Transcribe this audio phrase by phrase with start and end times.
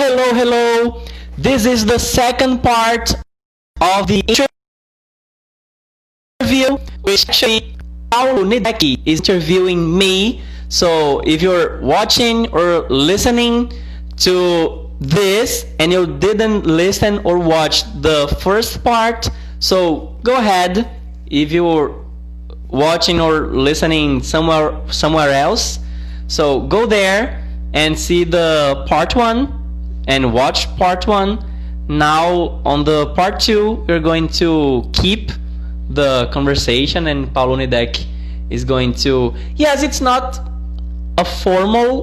[0.00, 1.02] hello, hello.
[1.36, 3.12] This is the second part
[3.82, 4.24] of the
[6.40, 7.76] interview, which actually
[8.10, 10.40] Paulo Nideki is interviewing me.
[10.70, 13.74] So if you're watching or listening
[14.24, 19.28] to this and you didn't listen or watch the first part,
[19.58, 20.88] so go ahead.
[21.26, 21.94] If you're
[22.68, 25.78] watching or listening somewhere somewhere else,
[26.26, 27.44] so go there
[27.74, 29.59] and see the part one
[30.10, 31.38] and watch part one.
[31.88, 35.30] Now on the part two, we're going to keep
[35.88, 38.04] the conversation and Paulo Nidek
[38.50, 40.40] is going to yes, it's not
[41.16, 41.94] a formal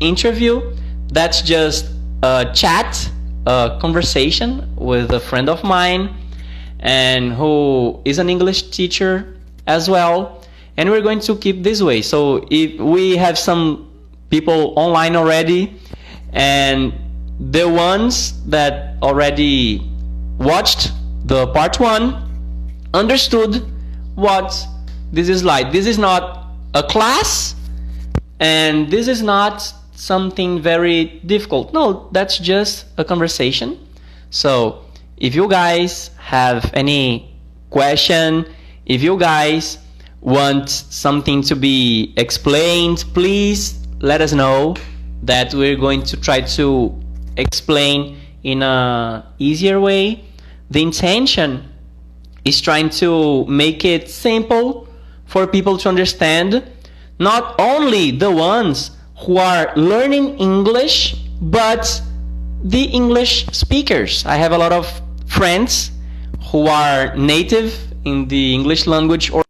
[0.00, 0.60] interview.
[1.08, 1.90] That's just
[2.22, 3.10] a chat,
[3.46, 6.14] a conversation with a friend of mine
[6.80, 10.44] and who is an English teacher as well.
[10.76, 12.02] And we're going to keep this way.
[12.02, 13.90] So if we have some
[14.28, 15.80] people online already
[16.32, 16.92] and
[17.38, 19.80] the ones that already
[20.38, 20.92] watched
[21.26, 22.22] the part one
[22.92, 23.62] understood
[24.14, 24.66] what
[25.12, 25.72] this is like.
[25.72, 27.54] This is not a class
[28.40, 31.72] and this is not something very difficult.
[31.72, 33.78] No, that's just a conversation.
[34.30, 34.84] So
[35.16, 37.34] if you guys have any
[37.70, 38.46] question,
[38.86, 39.78] if you guys
[40.20, 44.76] want something to be explained, please let us know
[45.22, 47.03] that we're going to try to
[47.36, 50.24] explain in a easier way.
[50.70, 51.68] The intention
[52.44, 54.88] is trying to make it simple
[55.26, 56.62] for people to understand,
[57.18, 58.90] not only the ones
[59.26, 62.02] who are learning English, but
[62.62, 64.24] the English speakers.
[64.26, 64.88] I have a lot of
[65.26, 65.90] friends
[66.50, 69.43] who are native in the English language or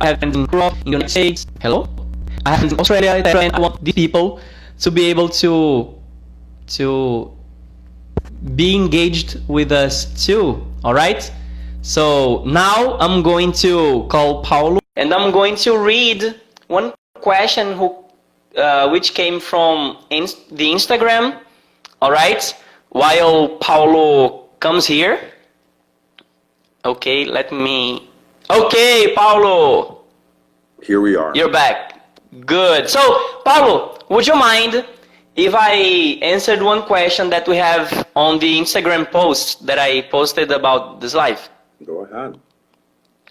[0.00, 1.46] I haven't grown up in the United States.
[1.60, 1.88] Hello?
[2.46, 4.40] I have in Australia and I want these people
[4.80, 5.94] to be able to
[6.78, 7.30] to
[8.54, 10.64] be engaged with us too.
[10.84, 11.30] Alright?
[11.82, 17.96] So now I'm going to call Paulo and I'm going to read one question who
[18.56, 21.38] uh, which came from the Instagram.
[22.00, 22.56] Alright?
[22.88, 25.20] While Paulo comes here.
[26.84, 28.09] Okay, let me
[28.50, 30.02] Okay, Paulo.
[30.82, 31.30] Here we are.
[31.34, 32.00] You're back.
[32.46, 32.88] Good.
[32.88, 33.00] So,
[33.44, 34.84] Paulo, would you mind
[35.36, 40.50] if I answered one question that we have on the Instagram post that I posted
[40.50, 41.48] about this live?
[41.86, 42.38] Go ahead.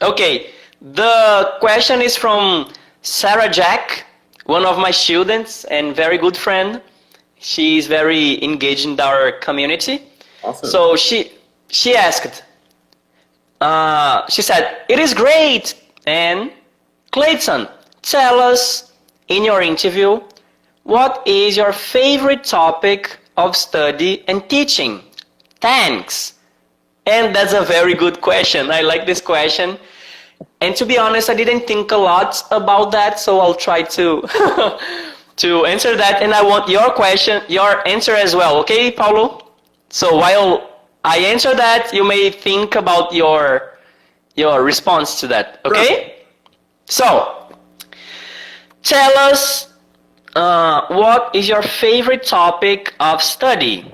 [0.01, 0.51] Okay.
[0.81, 4.05] The question is from Sarah Jack,
[4.45, 6.81] one of my students and very good friend.
[7.39, 10.03] She is very engaged in our community.
[10.43, 10.69] Awesome.
[10.69, 11.33] So she
[11.67, 12.43] she asked,
[13.61, 15.75] uh, she said, It is great.
[16.05, 16.51] And
[17.11, 17.67] Clayton,
[18.01, 18.93] tell us
[19.27, 20.21] in your interview
[20.83, 25.01] what is your favorite topic of study and teaching?
[25.61, 26.33] Thanks.
[27.05, 28.71] And that's a very good question.
[28.71, 29.77] I like this question.
[30.61, 34.21] And to be honest, I didn't think a lot about that, so I'll try to
[35.37, 36.21] to answer that.
[36.21, 39.51] And I want your question, your answer as well, okay, Paulo?
[39.89, 40.69] So while
[41.03, 43.77] I answer that, you may think about your
[44.35, 45.59] your response to that.
[45.65, 46.23] Okay?
[46.85, 47.53] So,
[48.83, 49.73] tell us
[50.35, 53.85] uh, what is your favorite topic of study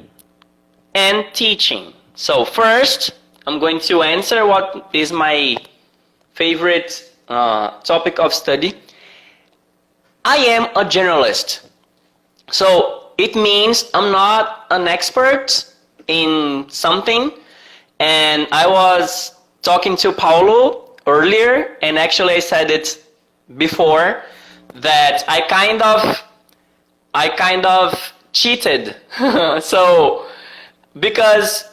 [0.93, 1.93] and teaching.
[2.15, 3.11] So first,
[3.45, 5.57] I'm going to answer what is my
[6.33, 8.73] favorite uh, topic of study.
[10.23, 11.67] I am a generalist.
[12.51, 15.74] So it means I'm not an expert
[16.07, 17.31] in something.
[17.99, 23.03] And I was talking to Paulo earlier, and actually I said it
[23.57, 24.23] before
[24.75, 26.23] that I kind of
[27.13, 28.95] I kind of cheated.
[29.61, 30.25] so
[30.99, 31.65] because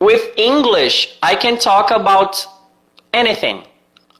[0.00, 2.46] with English I can talk about
[3.12, 3.64] anything.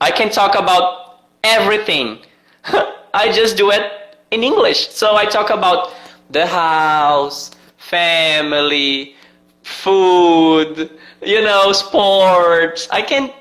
[0.00, 2.18] I can talk about everything.
[3.15, 3.84] I just do it
[4.30, 4.91] in English.
[4.91, 5.95] So I talk about
[6.30, 7.51] the house,
[7.91, 9.15] family,
[9.62, 10.91] food,
[11.22, 12.88] you know, sports.
[12.91, 13.33] I can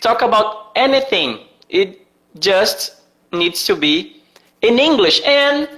[0.00, 1.40] talk about anything.
[1.68, 2.06] It
[2.38, 4.22] just needs to be
[4.62, 5.20] in English.
[5.26, 5.68] And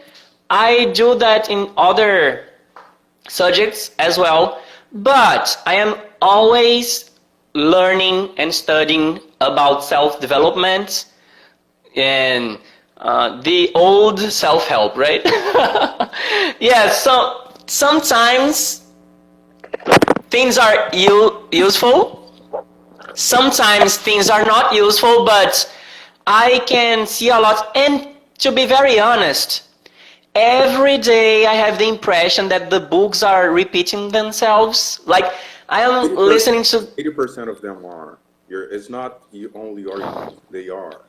[0.51, 2.47] I do that in other
[3.29, 4.61] subjects as well.
[4.93, 7.11] But I am always
[7.55, 11.07] learning and studying about self development
[11.97, 12.59] and
[12.99, 15.23] uh, the old self help, right?
[16.61, 18.83] yeah, so sometimes
[20.31, 22.33] things are useful,
[23.15, 25.71] sometimes things are not useful, but
[26.27, 27.77] I can see a lot.
[27.77, 29.69] And to be very honest,
[30.35, 35.01] every day I have the impression that the books are repeating themselves.
[35.07, 35.33] Like
[35.69, 36.89] I am listening to.
[36.99, 38.19] Eighty percent of them are.
[38.49, 40.41] You're, it's not you only arguments.
[40.51, 41.03] They are.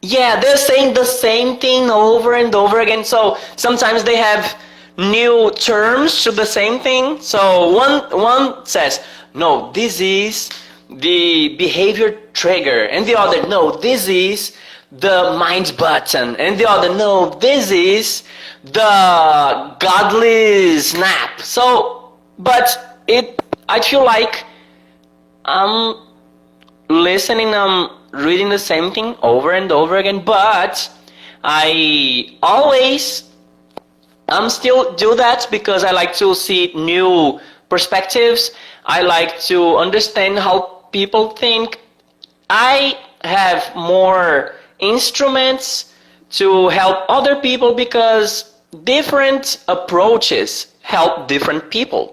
[0.00, 3.04] Yeah, they're saying the same thing over and over again.
[3.04, 4.56] So sometimes they have
[4.98, 7.20] new terms to the same thing.
[7.20, 9.00] So one one says,
[9.32, 10.50] "No, this is
[10.90, 14.52] the behavior trigger," and the other, "No, this is
[14.90, 18.24] the mind button," and the other, "No, this is
[18.64, 22.66] the godly snap." So, but
[23.06, 24.44] it, I feel like
[25.44, 25.94] I'm
[26.90, 30.90] listening, I'm reading the same thing over and over again, but
[31.44, 33.27] I always
[34.28, 38.50] I'm still do that because I like to see new perspectives.
[38.84, 41.80] I like to understand how people think.
[42.50, 45.94] I have more instruments
[46.30, 48.54] to help other people because
[48.84, 52.12] different approaches help different people.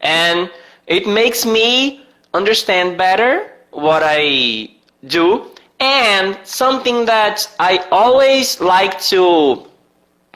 [0.00, 0.50] And
[0.86, 4.70] it makes me understand better what I
[5.06, 9.65] do and something that I always like to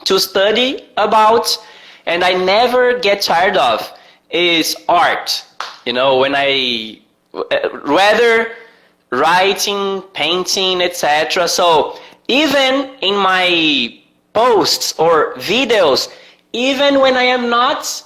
[0.05, 1.57] to study about
[2.05, 3.91] and I never get tired of
[4.29, 5.45] is art.
[5.85, 6.99] You know, when I
[7.85, 8.53] whether
[9.11, 11.47] writing, painting, etc.
[11.47, 13.99] So even in my
[14.33, 16.11] posts or videos,
[16.53, 18.03] even when I am not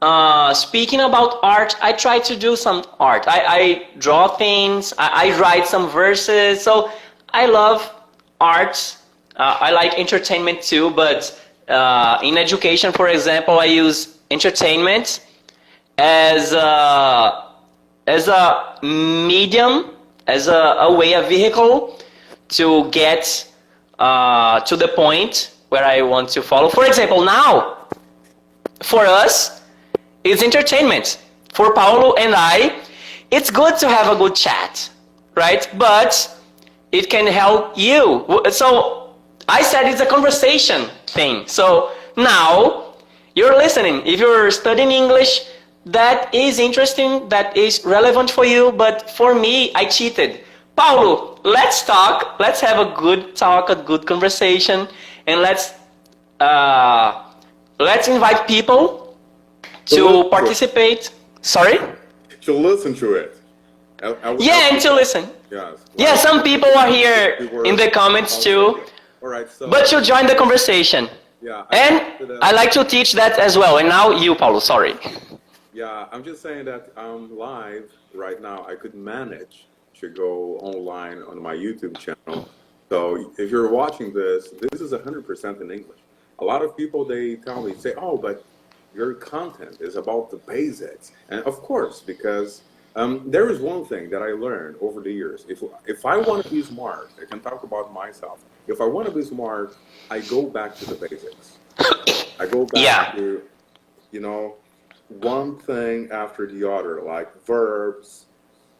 [0.00, 3.26] uh, speaking about art, I try to do some art.
[3.26, 6.62] I, I draw things, I, I, write some verses.
[6.62, 6.90] So
[7.30, 7.92] I love
[8.40, 8.96] art.
[9.38, 15.24] Uh, I like entertainment too, but uh, in education, for example, I use entertainment
[15.96, 17.52] as a,
[18.06, 19.90] as a medium,
[20.26, 22.00] as a, a way, a vehicle
[22.48, 23.48] to get
[23.98, 26.68] uh, to the point where I want to follow.
[26.68, 27.86] For example, now,
[28.82, 29.62] for us,
[30.24, 31.22] it's entertainment.
[31.52, 32.80] For Paulo and I,
[33.30, 34.90] it's good to have a good chat,
[35.34, 35.68] right?
[35.76, 36.34] But
[36.92, 38.24] it can help you.
[38.50, 38.97] So
[39.48, 41.46] I said it's a conversation thing.
[41.46, 42.94] So now
[43.34, 44.06] you're listening.
[44.06, 45.48] If you're studying English,
[45.86, 50.44] that is interesting, that is relevant for you, but for me, I cheated.
[50.76, 52.38] Paulo, let's talk.
[52.38, 54.86] Let's have a good talk, a good conversation,
[55.26, 55.72] and let's
[56.40, 57.24] uh,
[57.80, 59.16] let's invite people
[59.86, 61.10] to participate.
[61.40, 61.78] Sorry?
[62.42, 63.40] To listen to it.
[64.02, 65.26] I, I, yeah, and to listen.
[65.50, 65.84] Yes.
[65.96, 68.80] Yeah, some people are here in the comments too.
[69.22, 69.50] All right.
[69.50, 69.68] So.
[69.68, 71.08] But you join the conversation.
[71.40, 71.64] Yeah.
[71.70, 73.78] And I like to teach that as well.
[73.78, 74.58] And now you, Paulo.
[74.58, 74.94] Sorry.
[75.72, 78.66] Yeah, I'm just saying that I'm live right now.
[78.66, 79.66] I could manage
[80.00, 82.48] to go online on my YouTube channel.
[82.88, 86.00] So if you're watching this, this is 100% in English.
[86.40, 88.44] A lot of people they tell me say, "Oh, but
[88.94, 92.62] your content is about the basics," and of course, because
[92.96, 95.44] um, there is one thing that I learned over the years.
[95.48, 98.44] If if I want to be smart, I can talk about myself.
[98.66, 99.76] If I want to be smart,
[100.10, 101.58] I go back to the basics.
[102.40, 103.12] I go back yeah.
[103.16, 103.42] to,
[104.10, 104.56] you know,
[105.08, 108.26] one thing after the other, like verbs.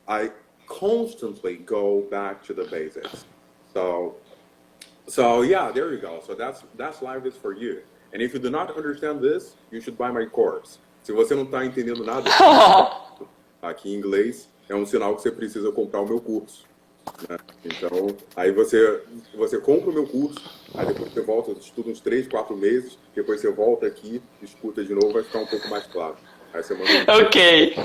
[0.07, 0.31] I
[0.67, 3.25] constantly go back to the basics.
[3.75, 4.17] So,
[5.07, 6.23] so yeah, there you go.
[6.27, 7.83] So that's that's live is for you.
[8.13, 10.79] And if you do not understand this, you should buy my course.
[11.03, 12.29] Se você não está entendendo nada
[13.63, 16.67] aqui em inglês, é um sinal que você precisa comprar o meu curso.
[17.29, 17.39] Né?
[17.65, 19.03] Então, aí você,
[19.35, 20.41] você compra o meu curso,
[20.75, 24.95] aí depois você volta, estuda uns 3, 4 meses, depois você volta aqui, escuta de
[24.95, 26.17] novo, vai ficar um pouco mais claro.
[26.53, 27.25] Aí você manda um...
[27.25, 27.77] Ok.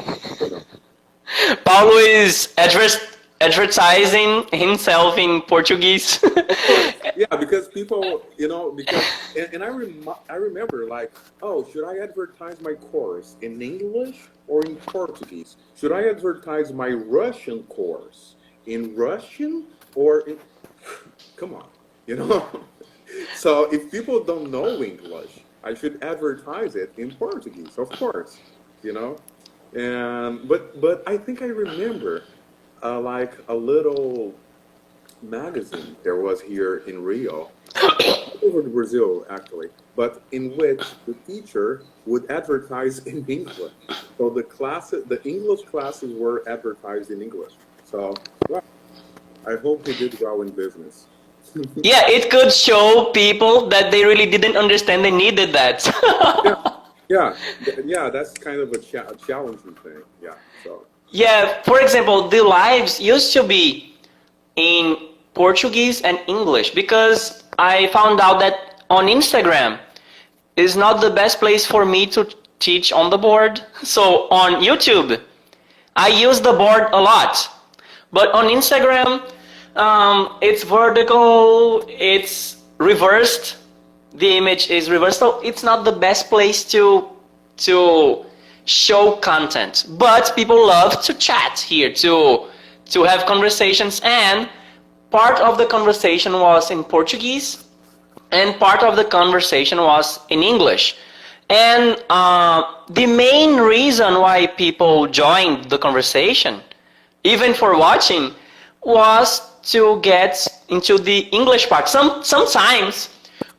[1.63, 6.23] Paulo is adver advertising himself in Portuguese.
[7.15, 9.03] yeah, because people, you know, because,
[9.37, 11.11] and, and I, rem I remember like,
[11.41, 15.57] oh, should I advertise my course in English or in Portuguese?
[15.75, 18.35] Should I advertise my Russian course?
[18.65, 20.37] in Russian or in,
[21.35, 21.67] come on,
[22.07, 22.47] you know?
[23.35, 28.39] so if people don't know English, I should advertise it in Portuguese, of course,
[28.81, 29.17] you know?
[29.73, 32.23] And, but, but I think I remember
[32.83, 34.33] uh, like a little
[35.21, 37.49] magazine there was here in Rio,
[38.43, 43.73] over in Brazil actually, but in which the teacher would advertise in English.
[44.17, 47.53] So the classes, the English classes were advertised in English.
[47.85, 48.13] So,
[48.49, 48.63] well,
[49.47, 51.07] I hope he did well in business.
[51.75, 55.85] yeah, it could show people that they really didn't understand they needed that.
[57.09, 57.35] yeah.
[57.65, 60.01] yeah, yeah, that's kind of a, cha a challenging thing.
[60.21, 60.85] Yeah, so.
[61.13, 63.93] Yeah, for example, the lives used to be
[64.55, 64.97] in
[65.35, 69.79] Portuguese and English because I found out that on Instagram
[70.55, 72.27] is not the best place for me to
[72.57, 73.61] teach on the board.
[73.83, 75.21] So on YouTube,
[75.95, 77.47] I use the board a lot.
[78.11, 79.21] But on Instagram,
[79.75, 83.57] um, it's vertical, it's reversed,
[84.15, 87.09] the image is reversed, so it's not the best place to
[87.57, 88.25] to
[88.65, 89.85] show content.
[89.89, 92.47] But people love to chat here, to
[92.85, 94.49] to have conversations, and
[95.09, 97.63] part of the conversation was in Portuguese,
[98.31, 100.95] and part of the conversation was in English.
[101.49, 106.61] And uh, the main reason why people joined the conversation,
[107.23, 108.33] even for watching,
[108.81, 111.87] was to get into the English part.
[111.87, 113.09] Some sometimes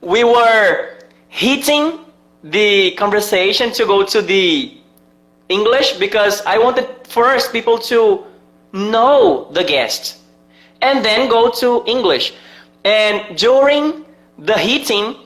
[0.00, 2.00] we were hitting
[2.42, 4.78] the conversation to go to the
[5.48, 8.24] English because I wanted first people to
[8.72, 10.18] know the guest
[10.80, 12.34] and then go to English.
[12.84, 14.04] And during
[14.38, 15.16] the heating,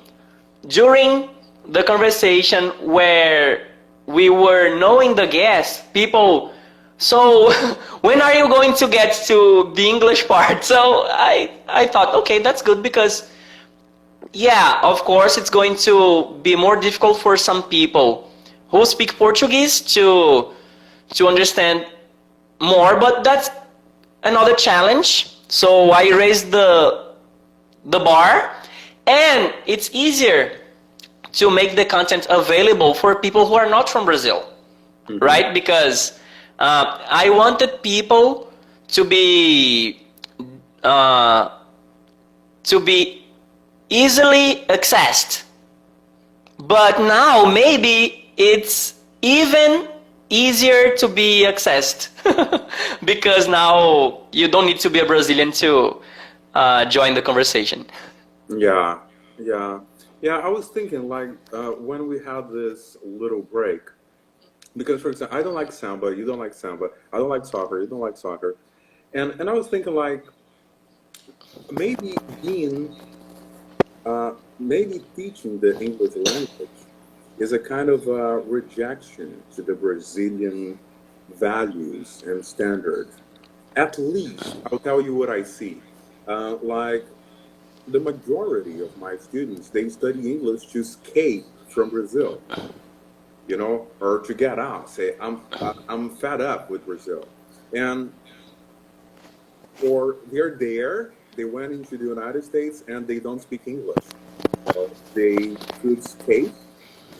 [0.66, 1.30] during
[1.68, 3.68] the conversation where
[4.06, 6.52] we were knowing the guest, people
[6.98, 7.52] so
[8.00, 10.64] when are you going to get to the English part?
[10.72, 13.28] So I I thought, okay, that's good because
[14.32, 18.27] yeah, of course it's going to be more difficult for some people
[18.68, 20.52] who speak Portuguese to
[21.14, 21.86] to understand
[22.60, 23.50] more, but that's
[24.22, 25.36] another challenge.
[25.48, 27.14] So I raised the
[27.84, 28.52] the bar
[29.06, 30.60] and it's easier
[31.32, 34.52] to make the content available for people who are not from Brazil.
[35.08, 35.54] Right?
[35.54, 36.18] Because
[36.58, 38.52] uh, I wanted people
[38.88, 40.06] to be
[40.82, 41.50] uh,
[42.64, 43.24] to be
[43.88, 45.44] easily accessed.
[46.58, 49.88] But now maybe it's even
[50.30, 52.08] easier to be accessed
[53.04, 56.00] because now you don't need to be a Brazilian to
[56.54, 57.84] uh, join the conversation.
[58.48, 59.00] Yeah,
[59.38, 59.80] yeah,
[60.22, 60.38] yeah.
[60.38, 63.82] I was thinking like uh, when we had this little break,
[64.76, 66.14] because for example, I don't like samba.
[66.16, 66.90] You don't like samba.
[67.12, 67.80] I don't like soccer.
[67.80, 68.56] You don't like soccer,
[69.12, 70.24] and and I was thinking like
[71.70, 72.96] maybe being
[74.06, 76.77] uh, maybe teaching the English language
[77.38, 80.78] is a kind of uh, rejection to the Brazilian
[81.34, 83.16] values and standards.
[83.76, 85.80] At least, I'll tell you what I see.
[86.26, 87.06] Uh, like
[87.86, 92.42] the majority of my students, they study English to escape from Brazil,
[93.46, 94.90] you know, or to get out.
[94.90, 95.40] Say, I'm
[95.88, 97.26] I'm fed up with Brazil,
[97.72, 98.12] and
[99.84, 101.12] or they're there.
[101.36, 104.04] They went into the United States and they don't speak English.
[104.66, 106.52] Uh, they could escape,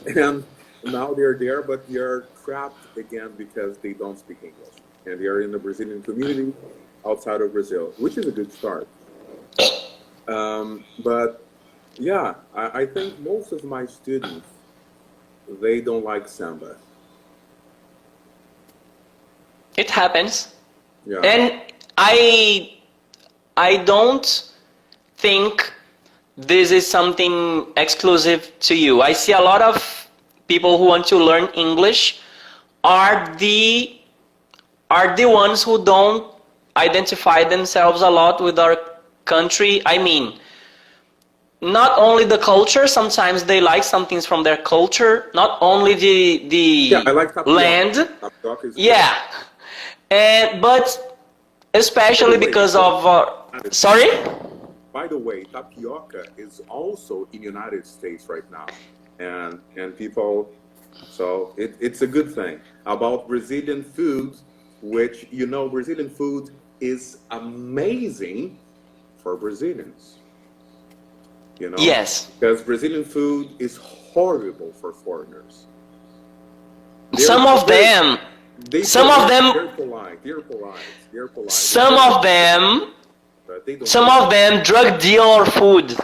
[0.06, 0.44] and
[0.84, 4.74] now they're there, but they're trapped again because they don't speak English,
[5.06, 6.52] and they are in the Brazilian community
[7.06, 8.88] outside of Brazil, which is a good start.
[10.26, 11.44] Um, but
[11.96, 14.46] yeah, I, I think most of my students
[15.60, 16.76] they don't like samba.
[19.76, 20.54] It happens.
[21.06, 21.20] Yeah.
[21.20, 21.62] And
[21.96, 22.76] I
[23.56, 24.52] I don't
[25.16, 25.72] think
[26.38, 29.02] this is something exclusive to you.
[29.02, 30.08] I see a lot of
[30.46, 32.20] people who want to learn English
[32.84, 33.98] are the
[34.90, 36.32] are the ones who don't
[36.76, 38.78] identify themselves a lot with our
[39.24, 39.82] country.
[39.84, 40.38] I mean,
[41.60, 46.48] not only the culture, sometimes they like some things from their culture, not only the
[46.48, 47.94] the yeah, I like land.
[48.20, 48.70] Tapioca.
[48.76, 49.18] Yeah,
[50.08, 51.18] and but
[51.74, 53.26] especially because of uh,
[53.70, 54.10] sorry.
[54.98, 58.66] By the way, tapioca is also in United States right now,
[59.20, 60.50] and and people,
[61.18, 64.30] so it, it's a good thing about Brazilian food,
[64.82, 66.50] which you know Brazilian food
[66.80, 68.58] is amazing
[69.22, 70.02] for Brazilians.
[71.60, 75.54] You know, Yes, because Brazilian food is horrible for foreigners.
[77.12, 78.18] They're- some of them,
[78.72, 81.52] they some of them- they're polite, they're polite, they're polite.
[81.52, 82.97] some of them, But they don't
[83.84, 85.96] some of them drug deal our food.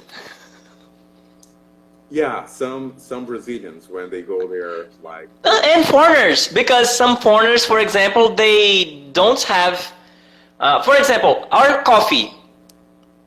[2.10, 7.64] Yeah, some some Brazilians when they go there, like Uh, and foreigners because some foreigners
[7.64, 9.92] for example they don't have
[10.60, 12.32] uh, for example our coffee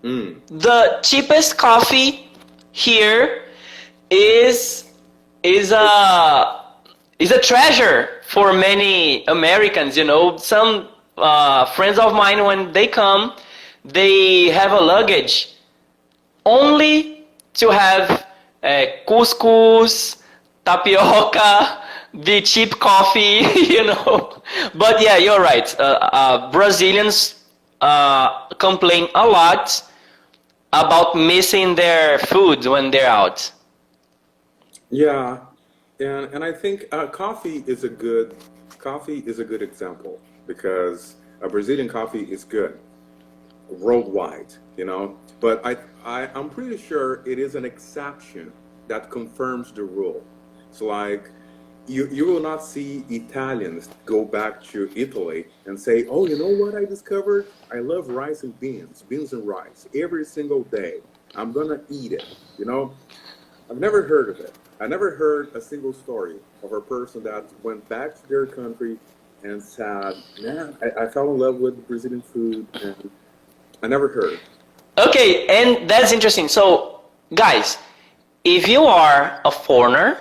[0.04, 2.30] mm, the cheapest coffee
[2.72, 3.44] here
[4.10, 4.86] is
[5.44, 6.64] is a
[7.20, 9.98] is a treasure for many Americans.
[9.98, 13.34] You know, some uh, friends of mine when they come,
[13.94, 15.56] they have a luggage
[16.46, 18.26] only to have
[18.64, 20.22] uh, couscous,
[20.66, 23.46] tapioca, the cheap coffee.
[23.78, 24.42] You know,
[24.74, 25.68] but yeah, you're right.
[25.80, 27.44] Uh, uh, Brazilians
[27.82, 29.84] uh, complain a lot
[30.74, 33.52] about missing their food when they're out.
[34.90, 35.40] Yeah,
[36.00, 38.36] and and I think uh, coffee is a good
[38.80, 42.80] coffee is a good example because a Brazilian coffee is good
[43.70, 45.18] worldwide, you know.
[45.40, 48.52] But I, I I'm pretty sure it is an exception
[48.88, 50.24] that confirms the rule.
[50.70, 51.30] It's like
[51.88, 56.48] you you will not see Italians go back to Italy and say, "Oh, you know
[56.48, 57.48] what I discovered?
[57.72, 61.02] I love rice and beans, beans and rice every single day.
[61.36, 62.26] I'm gonna eat it."
[62.58, 62.94] You know,
[63.70, 64.56] I've never heard of it.
[64.80, 68.98] I never heard a single story of a person that went back to their country
[69.44, 73.10] and said, "Man, I, I fell in love with Brazilian food," and
[73.82, 74.40] I never heard.
[74.98, 76.48] Okay, and that's interesting.
[76.48, 77.02] So,
[77.34, 77.78] guys,
[78.44, 80.18] if you are a foreigner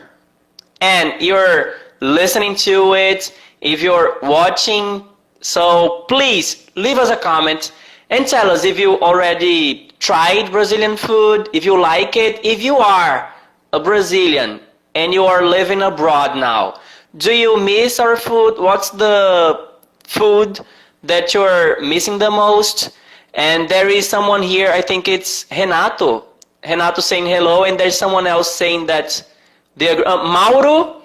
[0.80, 5.04] and you're listening to it, if you're watching,
[5.40, 7.72] so please leave us a comment
[8.10, 12.76] and tell us if you already tried Brazilian food, if you like it, if you
[12.76, 13.32] are
[13.72, 14.60] a Brazilian
[14.94, 16.78] and you are living abroad now.
[17.16, 18.58] Do you miss our food?
[18.58, 19.68] What's the
[20.04, 20.60] food
[21.02, 22.90] that you're missing the most?
[23.36, 26.24] And there is someone here, I think it's Renato.
[26.66, 29.22] Renato saying hello, and there's someone else saying that
[29.76, 30.02] The.
[30.08, 31.02] Uh, Mauro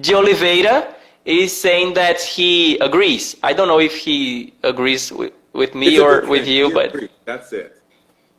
[0.00, 3.36] de Oliveira is saying that he agrees.
[3.42, 6.86] I don't know if he agrees with, with me It's or with you, He but
[6.94, 7.10] agreed.
[7.24, 7.82] that's it.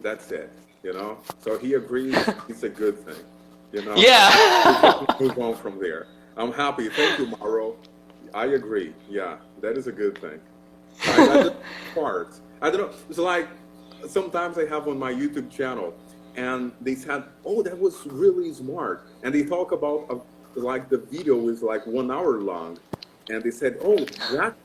[0.01, 0.49] That's it.
[0.83, 1.17] You know.
[1.41, 2.15] So he agrees.
[2.47, 3.23] it's a good thing.
[3.73, 3.95] You know.
[3.95, 5.03] yeah.
[5.19, 6.07] move on from there.
[6.37, 6.87] I'm happy.
[6.89, 7.75] Thank you, Mauro.
[8.33, 8.93] I agree.
[9.09, 10.39] Yeah, that is a good thing.
[11.01, 11.53] Just
[11.93, 12.29] part.
[12.61, 12.97] I don't know.
[13.09, 13.47] It's like
[14.07, 15.93] sometimes I have on my YouTube channel,
[16.35, 20.17] and they said, "Oh, that was really smart," and they talk about uh,
[20.55, 22.79] like the video is like one hour long,
[23.29, 23.97] and they said, "Oh,
[24.31, 24.55] that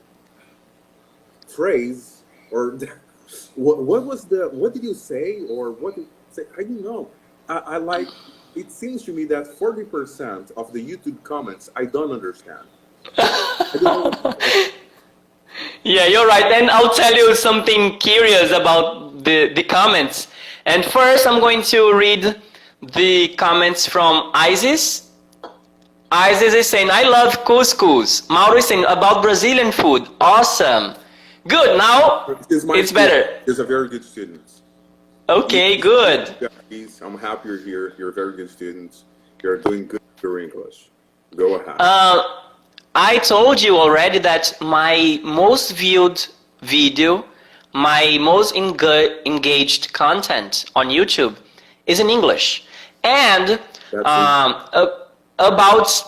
[1.49, 2.79] phrase or
[3.55, 6.43] what, what was the what did you say or what did you say?
[6.59, 7.11] I don't know.
[7.49, 8.09] I, I like.
[8.57, 12.67] It seems to me that forty percent of the YouTube comments I don't understand.
[13.19, 14.75] I don't
[15.85, 16.45] Yeah, you're right.
[16.53, 20.29] And I'll tell you something curious about the, the comments.
[20.67, 22.41] And first, I'm going to read
[22.95, 25.11] the comments from Isis.
[26.13, 28.29] Isis is saying, I love couscous.
[28.29, 30.09] Mauro is saying, about Brazilian food.
[30.21, 30.95] Awesome.
[31.47, 31.79] Good.
[31.79, 33.41] Now, it's better.
[33.47, 34.63] He's a very good student.
[35.29, 36.51] Okay, good.
[36.69, 37.95] He's, I'm happy you're here.
[37.97, 39.05] You're a very good student.
[39.43, 40.91] You're doing good with your English.
[41.37, 41.77] Go ahead.
[41.79, 42.23] Uh,
[42.95, 46.27] I told you already that my most viewed
[46.61, 47.25] video,
[47.73, 51.37] my most enga- engaged content on YouTube
[51.87, 52.65] is in English.
[53.05, 53.61] And
[54.05, 54.57] um,
[55.39, 56.03] about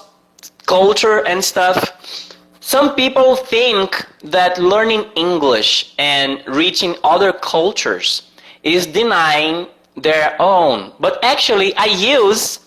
[0.66, 8.31] culture and stuff, some people think that learning English and reaching other cultures
[8.64, 10.92] is denying their own.
[10.99, 12.59] But actually, I use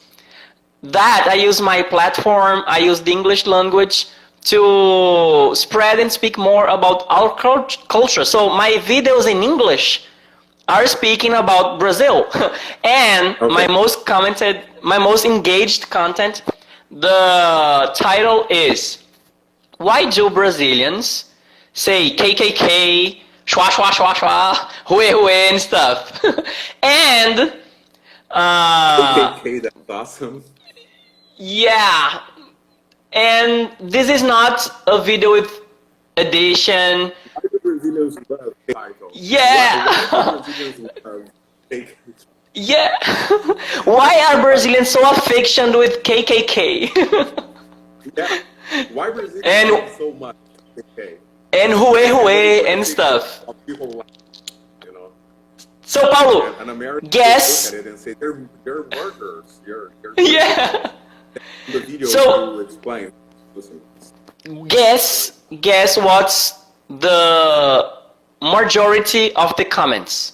[0.92, 4.08] that I use my platform, I use the English language
[4.42, 8.24] to spread and speak more about our cult- culture.
[8.26, 10.06] So my videos in English
[10.68, 12.28] are speaking about Brazil.
[12.84, 13.54] and Okay.
[13.54, 16.44] my most commented, my most engaged content,
[16.92, 19.00] the title is
[19.78, 21.26] Why do Brazilians
[21.74, 26.24] say KKK, shwa shwa shwa shwa, hue hue and stuff?
[26.84, 27.54] and
[28.32, 30.44] uh, okay, that's awesome.
[31.38, 32.22] Yeah.
[33.14, 35.62] And this is not a video with
[36.18, 37.12] addition.
[39.14, 40.44] Yeah.
[42.54, 42.96] yeah.
[43.84, 46.92] Why are Brazilians so affectioned with KKK?
[48.18, 48.40] yeah.
[48.92, 50.36] Why Brazilians and, so much
[50.78, 51.18] KKK?
[51.54, 53.46] And hué hué and stuff.
[55.88, 57.70] So Paulo, guess.
[57.72, 59.62] They're, they're workers.
[59.66, 60.92] You're, you're yeah.
[61.72, 63.12] The video So- explain.
[63.56, 63.82] Listen.
[64.68, 67.94] guess guess what's the
[68.42, 70.34] majority of the comments?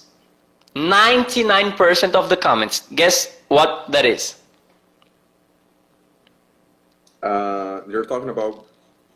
[0.74, 2.88] 99% of the comments.
[2.94, 4.36] Guess what that is?
[7.22, 8.66] Uh, you're talking about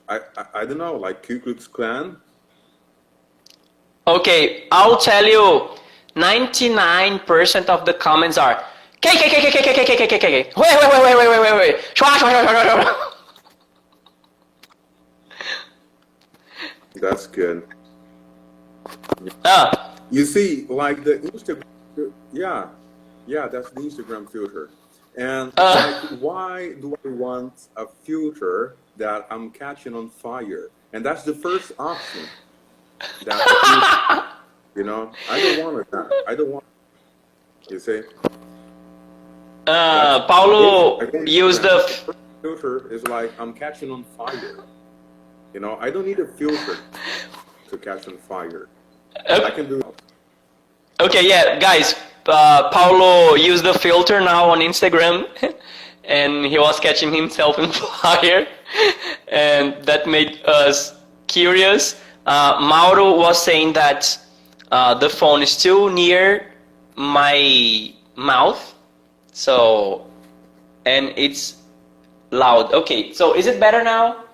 [0.09, 2.17] I, I I don't know like Ku Klux Klan.
[4.07, 5.71] Okay, I'll tell you.
[6.17, 8.65] 99% of the comments are
[9.01, 10.33] K K K K K K K K K K K.
[10.33, 11.77] Wait, wait, wait, wait, wait, wait, wait, wait.
[11.95, 13.13] Shwa, shwa, shwa, shwa, shwa, shwa.
[16.95, 17.67] That's good.
[19.45, 21.63] Ah, You see, like the Instagram,
[22.33, 22.69] yeah,
[23.27, 24.71] yeah, that's the Instagram filter.
[25.17, 25.75] And Uh.
[26.11, 30.69] like, why do I want a filter that I'm catching on fire?
[30.93, 32.25] And that's the first option.
[33.25, 34.33] That
[34.75, 36.25] You know, I don't want that.
[36.29, 36.65] I don't want.
[37.71, 38.03] You see,
[39.67, 42.15] Uh, Paulo used the.
[42.43, 44.65] filter is like I'm catching on fire.
[45.53, 46.77] You know, I don't need a filter
[47.69, 48.69] to catch on fire.
[49.29, 49.83] I can do.
[51.01, 51.95] Okay, yeah, guys.
[52.27, 55.27] Uh, Paulo used the filter now on Instagram,
[56.05, 58.47] and he was catching himself in fire,
[59.29, 60.95] and that made us
[61.27, 62.01] curious.
[62.27, 64.19] Uh, Mauro was saying that
[64.73, 66.53] uh, the phone is too near
[66.97, 68.75] my mouth,
[69.37, 70.07] so
[70.87, 71.61] and it's
[72.31, 72.73] loud.
[72.73, 74.25] Okay, so is it better now?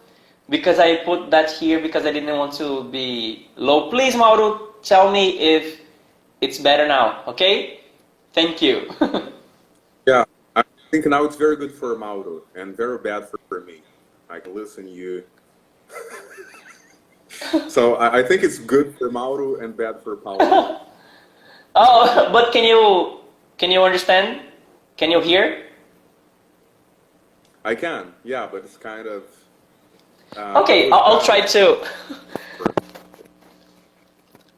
[0.49, 3.91] Because I put that here because I didn't want to be low.
[3.91, 5.81] Please, Mauro, tell me if
[6.41, 7.25] it's better now.
[7.27, 7.81] Okay?
[8.33, 8.89] Thank you.
[10.05, 10.25] Yeah,
[10.57, 13.83] I think now it's very good for Mauro and very bad for, for me.
[14.29, 15.23] I can listen you.
[17.69, 20.43] so I, I think it's good for Mauro and bad for Paulo.
[21.77, 23.21] oh, but can you
[23.59, 24.43] can you understand?
[25.03, 25.65] Can you hear?
[27.65, 29.25] I can, yeah, but it's kind of.
[30.37, 31.85] Uh, Okay, I'll, I'll try to.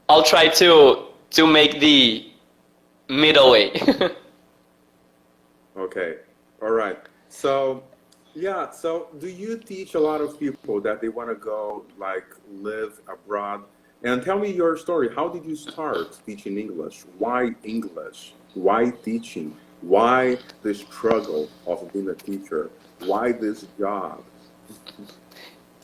[0.07, 2.31] I'll try to to make the
[3.09, 3.73] middle way.
[5.79, 6.17] Okay,
[6.61, 6.99] all right.
[7.31, 7.83] So,
[8.35, 8.71] yeah.
[8.71, 13.01] So, do you teach a lot of people that they want to go like live
[13.09, 13.65] abroad?
[14.03, 15.09] And tell me your story.
[15.09, 17.05] How did you start teaching English?
[17.17, 18.35] Why English?
[18.53, 19.57] Why teaching?
[19.87, 22.71] Why the struggle of being a teacher?
[23.01, 24.23] Why this job?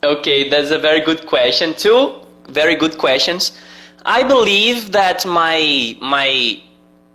[0.03, 1.75] Okay, that's a very good question.
[1.75, 3.57] Two very good questions.
[4.05, 6.61] I believe that my my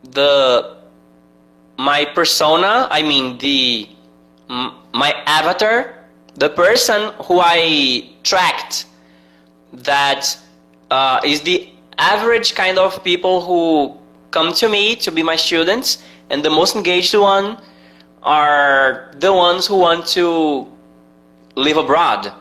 [0.05, 0.77] the
[1.79, 3.89] my persona, I mean the
[4.95, 8.87] my avatar, the person who I tracked
[9.73, 10.39] that
[10.91, 11.69] uh, is the
[11.99, 13.97] average kind of people who
[14.31, 15.99] come to me to be my students
[16.31, 17.59] and the most engaged one
[18.23, 20.67] are the ones who want to
[21.55, 22.33] live abroad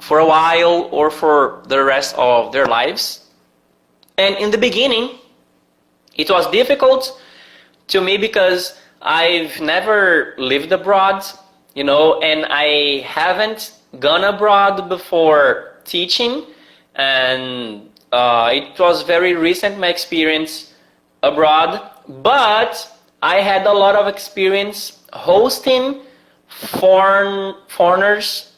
[0.00, 3.26] for a while or for the rest of their lives.
[4.16, 5.18] And in the beginning,
[6.14, 7.20] it was difficult
[7.88, 11.24] to me because I've never lived abroad,
[11.74, 16.44] you know, and I haven't gone abroad before teaching.
[16.94, 20.72] And uh, it was very recent, my experience
[21.22, 21.90] abroad.
[22.08, 22.90] But
[23.22, 26.02] I had a lot of experience hosting
[26.48, 28.52] foreign foreigners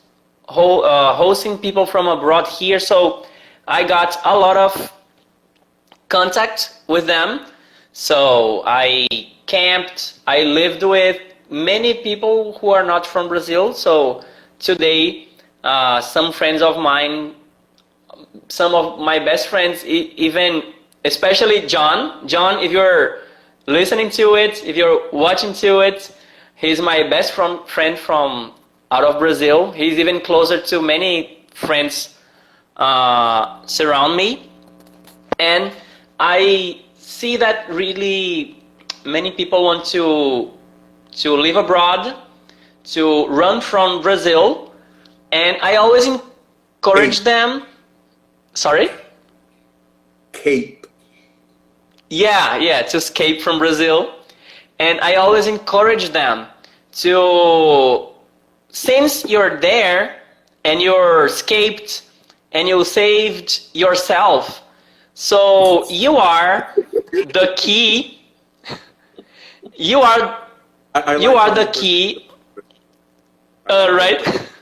[0.48, 2.78] ho- uh, hosting people from abroad here.
[2.78, 3.26] So
[3.68, 4.92] I got a lot of
[6.08, 7.46] contact with them.
[7.92, 9.06] So I
[9.46, 13.72] camped, I lived with many people who are not from Brazil.
[13.72, 14.24] So
[14.58, 15.28] today,
[15.64, 17.34] uh, some friends of mine,
[18.48, 22.26] some of my best friends, even especially John.
[22.28, 23.20] John, if you're
[23.66, 26.14] listening to it, if you're watching to it,
[26.54, 28.52] he's my best from, friend from
[28.90, 29.72] out of Brazil.
[29.72, 32.14] He's even closer to many friends
[32.76, 34.50] uh, surround me,
[35.38, 35.72] and
[36.20, 38.62] I see that really
[39.04, 40.50] many people want to
[41.12, 42.14] to live abroad,
[42.84, 44.74] to run from Brazil,
[45.32, 47.62] and I always encourage them.
[48.52, 48.90] Sorry.
[50.32, 50.75] Cape.
[52.08, 54.14] Yeah, yeah, to escape from Brazil.
[54.78, 56.46] And I always encourage them
[56.92, 58.08] to,
[58.68, 60.20] since you're there
[60.64, 62.02] and you're escaped
[62.52, 64.62] and you saved yourself,
[65.14, 66.74] so you are
[67.12, 68.20] the key.
[69.74, 70.46] You are
[70.94, 72.28] I, I you like are the key,
[73.68, 74.20] uh, right?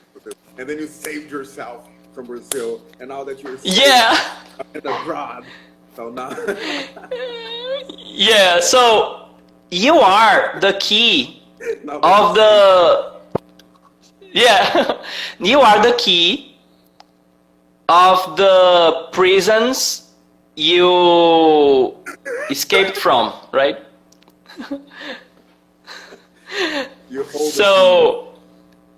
[0.57, 4.16] And then you saved yourself from Brazil, and now that you're Yeah.
[4.72, 5.44] and abroad,
[5.94, 6.30] so now
[7.98, 9.28] Yeah, so
[9.70, 11.42] you are the key
[11.85, 13.20] now of the
[14.33, 14.98] yeah
[15.38, 16.57] you are the key
[17.88, 20.11] of the prisons
[20.57, 21.94] you
[22.50, 23.78] escaped from right?
[27.30, 28.35] So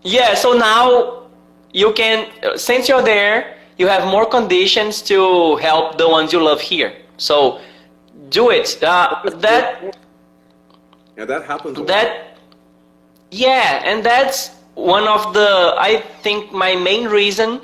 [0.03, 1.29] yeah so now
[1.73, 6.61] you can since you're there you have more conditions to help the ones you love
[6.61, 7.61] here so
[8.29, 9.97] do it uh, that
[11.17, 11.77] yeah, that happens.
[11.77, 11.89] a lot.
[11.89, 12.39] that
[13.31, 17.61] yeah and that's one of the i think my main reason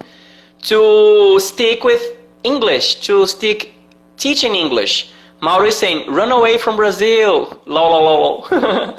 [0.62, 2.02] to stick with
[2.44, 3.74] english to stick
[4.16, 8.98] teaching english mauro is saying run away from brazil lol lol lol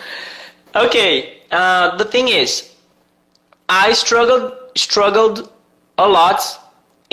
[0.76, 2.73] okay uh, the thing is
[3.69, 5.52] i struggled struggled
[5.97, 6.41] a lot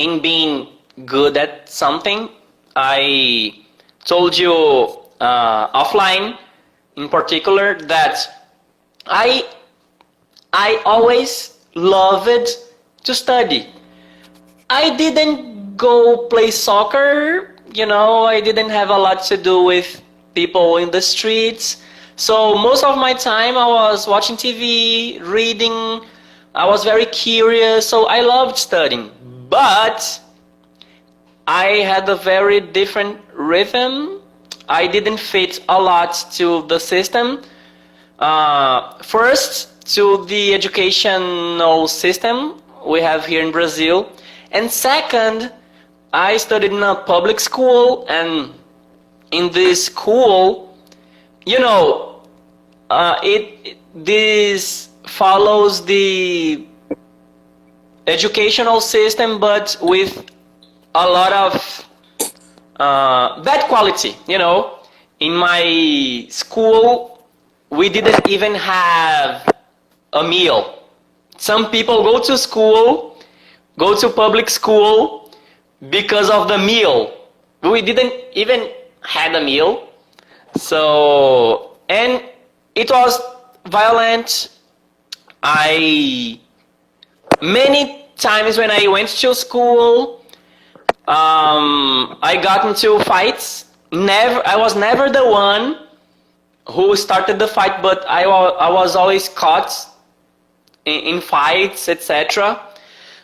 [0.00, 0.68] in being
[1.04, 2.28] good at something
[2.74, 3.64] I
[4.04, 4.54] told you
[5.20, 6.38] uh, offline,
[6.96, 8.16] in particular, that
[9.06, 9.44] I
[10.52, 12.48] I always loved
[13.04, 13.68] to study.
[14.70, 20.02] I didn't go play soccer, you know, I didn't have a lot to do with
[20.34, 21.82] people in the streets.
[22.16, 26.02] So most of my time I was watching TV, reading,
[26.54, 29.10] I was very curious, so I loved studying.
[29.50, 30.20] But
[31.46, 34.20] I had a very different rhythm.
[34.68, 37.42] I didn't fit a lot to the system.
[38.18, 44.12] Uh, first, to the educational system we have here in Brazil.
[44.52, 45.52] And second,
[46.12, 48.54] I studied in a public school, and
[49.30, 50.76] in this school,
[51.46, 52.22] you know,
[52.90, 56.66] uh, it this follows the
[58.10, 60.24] educational system, but with
[60.94, 61.86] a lot of
[62.76, 64.16] uh, bad quality.
[64.26, 64.80] You know,
[65.20, 67.26] in my school,
[67.70, 69.54] we didn't even have
[70.12, 70.82] a meal.
[71.36, 73.18] Some people go to school,
[73.78, 75.30] go to public school
[75.88, 77.16] because of the meal.
[77.62, 78.70] We didn't even
[79.02, 79.88] had a meal.
[80.56, 82.22] So, and
[82.74, 83.20] it was
[83.66, 84.50] violent.
[85.42, 86.40] I
[87.40, 90.24] many times when I went to school,
[91.08, 93.66] um, I got into fights.
[93.92, 95.86] Never, I was never the one
[96.68, 99.72] who started the fight, but I, I was always caught
[100.84, 102.60] in, in fights, etc.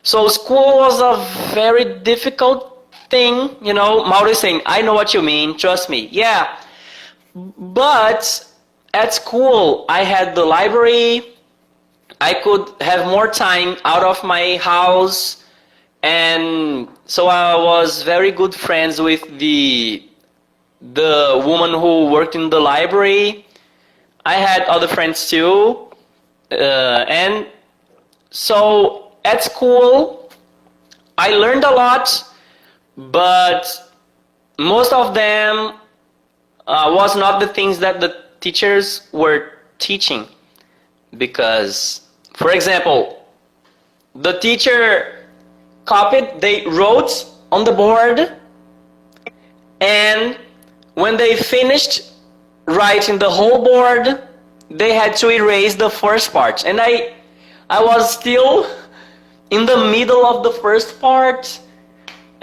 [0.03, 1.23] So school was a
[1.55, 2.77] very difficult
[3.11, 4.05] thing, you know.
[4.05, 6.09] Mauro is saying, I know what you mean, trust me.
[6.11, 6.59] Yeah.
[7.35, 8.45] But
[8.95, 11.36] at school, I had the library,
[12.21, 15.45] I could have more time out of my house,
[16.03, 20.03] and so I was very good friends with the
[20.93, 23.47] the woman who worked in the library.
[24.25, 25.89] I had other friends too,
[26.51, 27.47] uh, and
[28.31, 30.31] so at school,
[31.19, 32.25] I learned a lot,
[32.97, 33.67] but
[34.59, 35.75] most of them
[36.67, 40.27] uh, was not the things that the teachers were teaching.
[41.17, 42.03] Because,
[42.37, 43.25] for example,
[44.15, 45.25] the teacher
[45.87, 48.37] copied, they wrote on the board,
[49.81, 50.39] and
[50.95, 52.13] when they finished
[52.67, 54.23] writing the whole board,
[54.69, 56.67] they had to erase the first part.
[56.67, 57.15] And I,
[57.71, 58.67] I was still
[59.51, 61.59] in the middle of the first part,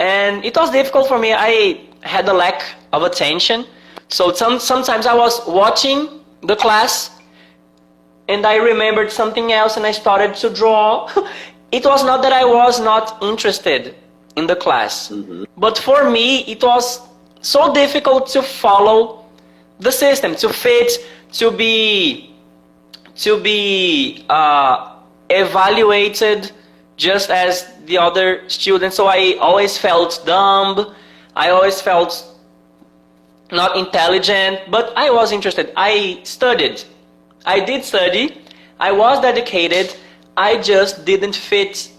[0.00, 1.32] and it was difficult for me.
[1.32, 3.64] I had a lack of attention.
[4.08, 7.13] So some, sometimes I was watching the class
[8.28, 11.10] and I remembered something else and I started to draw.
[11.72, 13.94] it was not that I was not interested
[14.36, 15.12] in the class,
[15.56, 17.00] but for me it was
[17.40, 19.24] so difficult to follow
[19.78, 20.92] the system, to fit,
[21.32, 22.34] to be,
[23.16, 24.96] to be uh,
[25.30, 26.50] evaluated
[26.96, 28.96] just as the other students.
[28.96, 30.94] So I always felt dumb.
[31.36, 32.34] I always felt
[33.52, 35.72] not intelligent, but I was interested.
[35.76, 36.82] I studied.
[37.44, 38.40] I did study.
[38.80, 39.94] I was dedicated.
[40.36, 41.90] I just didn't fit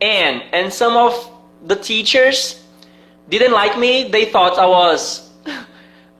[0.00, 0.42] in.
[0.52, 1.30] And some of
[1.66, 2.62] the teachers
[3.28, 4.08] didn't like me.
[4.08, 5.30] They thought I was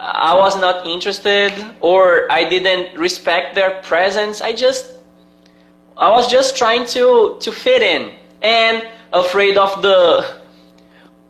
[0.01, 4.41] I was not interested or I didn't respect their presence.
[4.41, 4.93] I just
[5.97, 10.41] I was just trying to to fit in and afraid of the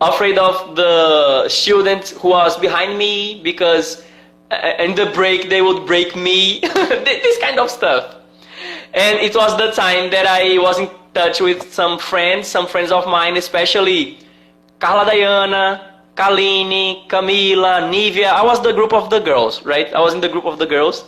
[0.01, 4.03] afraid of the student who was behind me because
[4.79, 6.61] in the break they would break me.
[7.05, 8.17] This kind of stuff.
[8.93, 12.91] And it was the time that i was in touch with some friends some friends
[12.93, 14.19] of mine especially
[14.79, 18.31] carla diana kalini camila nivia.
[18.33, 19.93] I was the group of the girls right?
[19.93, 21.05] I was in the group of the girls.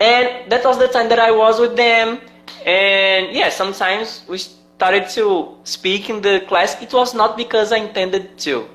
[0.00, 2.20] And that was the time that i was with them.
[2.66, 4.38] And yeah sometimes we
[4.82, 8.68] started to speak in the class, it was not because I intended to.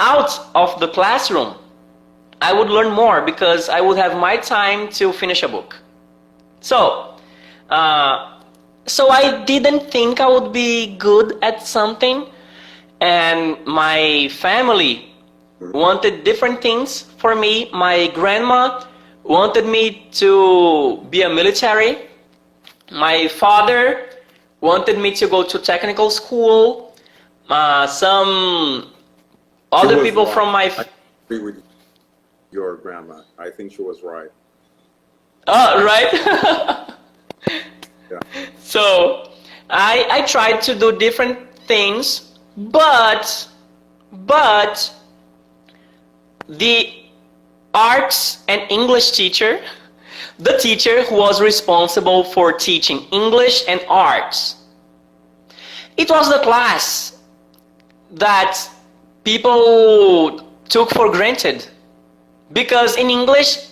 [0.00, 1.56] Out of the classroom,
[2.48, 5.76] I would learn more because I would have my time to finish a book.
[6.60, 7.14] So,
[7.70, 8.38] uh,
[8.86, 12.26] so I didn't think I would be good at something,
[13.00, 15.12] and my family
[15.58, 17.68] wanted different things for me.
[17.72, 18.84] My grandma
[19.24, 21.92] wanted me to be a military.
[22.92, 24.08] My father
[24.60, 26.94] wanted me to go to technical school.
[27.48, 28.92] Uh, some
[29.72, 30.84] other people from my I
[31.26, 31.65] agree with
[32.56, 33.20] your grandma.
[33.38, 34.30] I think she was right.
[35.46, 36.10] uh, right.
[38.10, 38.20] Yeah.
[38.74, 39.30] so
[39.68, 41.36] I I tried to do different
[41.72, 43.24] things, but
[44.12, 44.74] but
[46.48, 46.76] the
[47.74, 49.52] arts and English teacher,
[50.48, 54.38] the teacher who was responsible for teaching English and arts.
[55.96, 57.18] It was the class
[58.24, 58.52] that
[59.24, 59.58] people
[60.68, 61.68] took for granted
[62.52, 63.68] because in English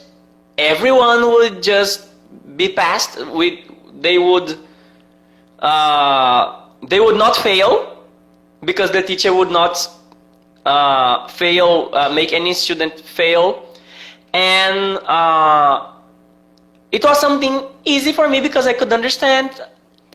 [0.58, 2.08] everyone would just
[2.56, 3.58] be passed with
[4.00, 4.58] they would
[5.60, 8.04] uh, they would not fail
[8.64, 9.88] because the teacher would not
[10.64, 13.68] uh, fail uh, make any student fail.
[14.32, 15.92] And uh,
[16.90, 19.60] it was something easy for me because I could understand.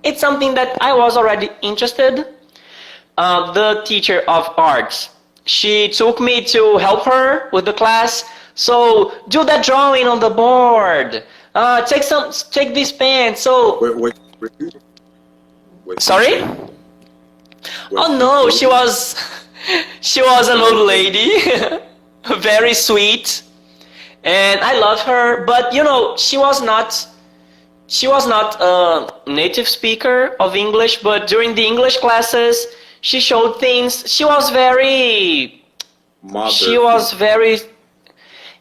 [0.04, 2.26] It's something that I was already interested.
[3.18, 5.10] Uh, the teacher of arts.
[5.46, 8.24] She took me to help her with the class
[8.60, 11.24] so do that drawing on the board
[11.56, 14.76] uh, take some take this pen so Wait, wait,
[15.86, 16.44] wait, sorry
[17.92, 19.16] Oh no, she was
[20.02, 21.32] she was an old lady,
[22.38, 23.44] very sweet,
[24.24, 25.46] and I love her.
[25.46, 27.08] But you know, she was not
[27.88, 31.02] she was not a native speaker of English.
[31.02, 32.68] But during the English classes,
[33.02, 34.04] she showed things.
[34.12, 35.64] She was very
[36.22, 36.52] Mother.
[36.52, 37.58] she was very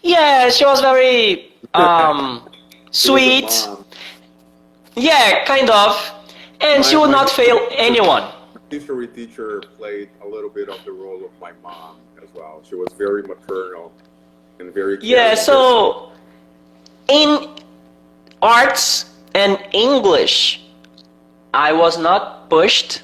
[0.03, 2.49] yeah she was very um
[2.91, 3.69] She was a sweet
[4.97, 6.15] yeah kind of
[6.61, 8.33] and she would not fail anyone
[8.71, 12.63] history teacher played a little bit of the role of my mom as well.
[12.69, 13.93] She was very maternal
[14.59, 16.13] and very Yeah, so
[17.09, 17.49] in
[18.43, 20.65] arts and English,
[21.55, 23.03] I was not pushed.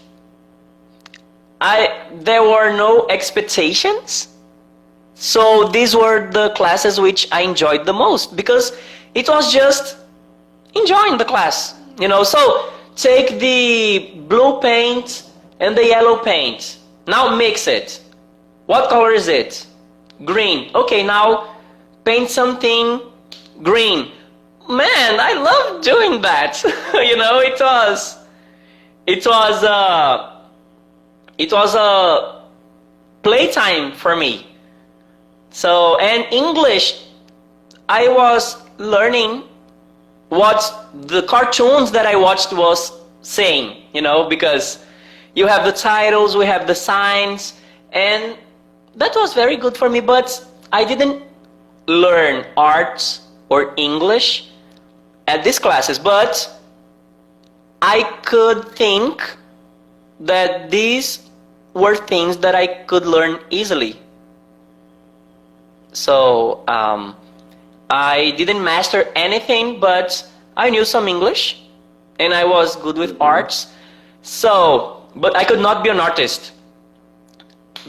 [1.60, 4.28] I there were no expectations.
[5.14, 8.72] So these were the classes which I enjoyed the most because
[9.14, 9.96] it was just
[10.74, 12.24] enjoying the class, you know.
[12.24, 15.24] So take the blue paint
[15.60, 16.78] and the yellow paint.
[17.06, 18.00] Now mix it.
[18.66, 19.66] What color is it?
[20.24, 20.70] Green.
[20.74, 21.56] Okay, now
[22.04, 23.00] paint something
[23.62, 24.10] green.
[24.68, 26.62] Man, I love doing that.
[26.94, 28.18] you know, it was
[29.06, 30.40] it was uh
[31.36, 32.42] it was a
[33.22, 34.53] playtime for me.
[35.54, 37.04] So, and English
[37.88, 39.44] I was learning
[40.28, 42.90] what the cartoons that I watched was
[43.22, 44.84] saying, you know, because
[45.36, 47.54] you have the titles, we have the signs,
[47.92, 48.36] and
[48.96, 51.22] that was very good for me, but I didn't
[51.86, 54.50] learn arts or English
[55.28, 56.50] at these classes, but
[57.80, 59.22] I could think
[60.18, 61.30] that these
[61.74, 64.00] were things that I could learn easily.
[65.94, 67.16] So, um,
[67.88, 70.26] I didn't master anything, but
[70.56, 71.62] I knew some English
[72.18, 73.68] and I was good with arts.
[74.22, 76.52] So, but I could not be an artist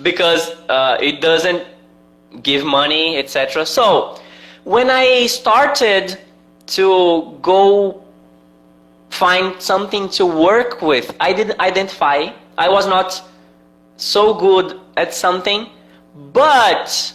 [0.04, 1.65] because uh, it doesn't
[2.44, 3.65] give money, etc.
[3.65, 4.20] So,
[4.63, 6.20] when I started
[6.68, 8.04] to go
[9.10, 12.30] find something to work with, I didn't identify.
[12.58, 13.22] I was not
[13.98, 15.70] so good at something,
[16.34, 17.13] but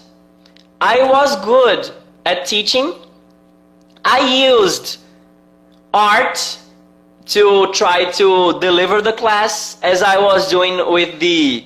[0.81, 1.91] I was good
[2.25, 2.95] at teaching.
[4.05, 4.99] I used
[5.93, 6.59] art
[7.27, 11.65] to try to deliver the class as I was doing with the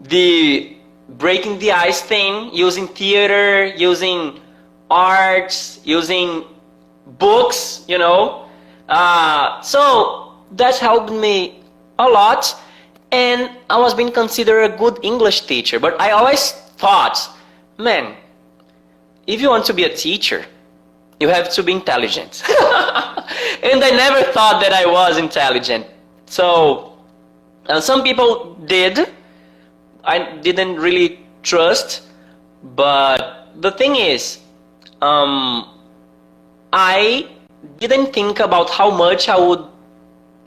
[0.00, 0.76] the
[1.08, 4.40] breaking the ice thing using theater using
[4.90, 6.44] arts using
[7.18, 8.46] books you know
[8.88, 11.62] uh, so that helped me
[11.98, 12.54] a lot
[13.12, 17.16] and I was being considered a good English teacher but I always thought
[17.78, 18.16] man
[19.26, 20.44] if you want to be a teacher
[21.18, 22.42] you have to be intelligent.
[23.62, 25.86] And I never thought that I was intelligent.
[26.26, 26.98] So
[27.68, 29.08] uh, some people did.
[30.04, 32.06] I didn't really trust
[32.74, 34.38] but the thing is
[35.00, 35.78] um,
[36.72, 37.28] I
[37.78, 39.64] didn't think about how much I would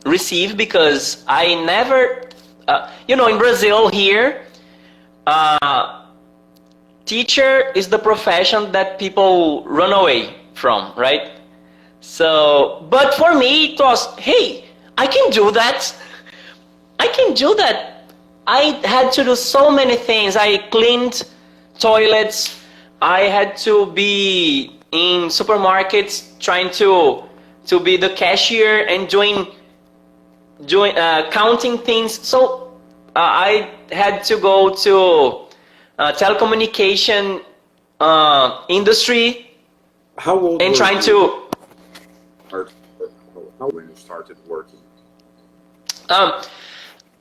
[0.06, 2.30] receive because I never
[2.68, 4.46] uh, you know in Brazil here
[5.28, 5.99] uh,
[7.14, 10.22] teacher is the profession that people run away
[10.54, 11.26] from right
[12.02, 14.66] so but for me it was hey
[14.98, 15.80] I can do that
[17.00, 18.04] I can do that.
[18.46, 20.36] I had to do so many things.
[20.36, 21.24] I cleaned
[21.80, 22.60] toilets.
[23.02, 27.24] I had to be in supermarkets trying to
[27.68, 29.48] to be the cashier and doing
[30.66, 32.20] doing uh, counting things.
[32.20, 32.74] So
[33.16, 35.48] uh, I had to go to
[36.00, 37.44] uh, telecommunication
[38.00, 39.52] uh, industry
[40.18, 41.48] How old and trying you?
[42.50, 42.68] to
[43.60, 44.80] How when you started working?
[46.10, 46.42] Um,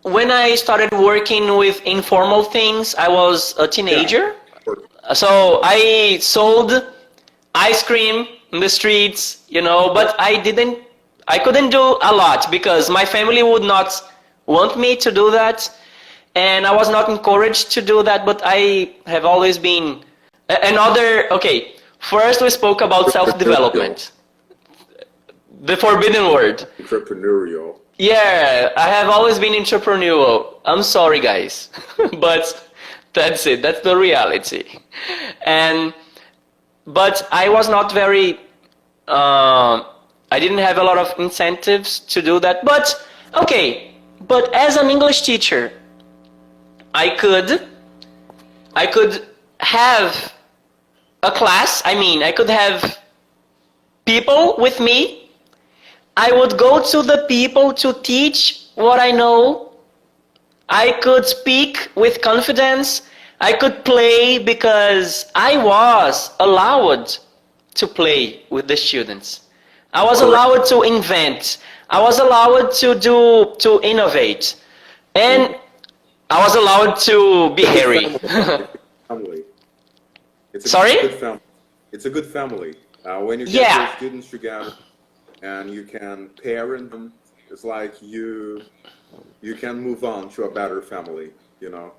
[0.03, 4.35] when I started working with informal things, I was a teenager.
[4.67, 4.79] Or-
[5.15, 6.71] So I sold
[7.55, 10.79] ice cream in the streets, you know, but I didn't,
[11.27, 13.91] I couldn't do a lot because my family would not
[14.47, 15.59] want me to do that.
[16.39, 20.05] And I was not encouraged to do that, but I have always been
[20.49, 24.13] another, okay, first we spoke about self-development.
[25.63, 26.59] The forbidden word.
[26.79, 27.81] Entrepreneurial.
[27.99, 30.61] Yeah, I have always been entrepreneurial.
[30.65, 31.71] I'm sorry, guys,
[32.21, 32.45] but
[33.13, 33.61] that's it.
[33.61, 34.79] That's the reality.
[35.45, 35.93] And
[36.87, 38.39] but I was not very.
[39.09, 39.83] Uh,
[40.31, 42.65] I didn't have a lot of incentives to do that.
[42.65, 42.87] But
[43.35, 43.95] okay,
[44.29, 45.73] but as an English teacher,
[46.95, 47.69] I could,
[48.75, 49.27] I could
[49.61, 50.33] have
[51.23, 51.83] a class.
[51.85, 52.99] I mean, I could have
[54.05, 55.29] people with me
[56.19, 59.71] I would go to the people to teach what I know.
[60.69, 63.03] I could speak with confidence.
[63.41, 67.17] I could play because I was allowed
[67.75, 69.43] to play with the students.
[69.95, 71.59] I was allowed to invent.
[71.89, 74.57] I was allowed to do to innovate.
[75.15, 75.61] And mm.
[76.31, 78.05] I was allowed to be hairy.
[79.09, 79.43] family.
[80.53, 80.93] It's a Sorry?
[81.01, 81.41] Good family.
[81.93, 82.75] It's a good family.
[83.05, 83.79] Uh, when you get Yeah.
[83.87, 84.73] your students together
[85.43, 87.13] and you can parent them,
[87.51, 88.63] it's like you
[89.41, 91.31] you can move on to a better family.
[91.61, 91.93] You know.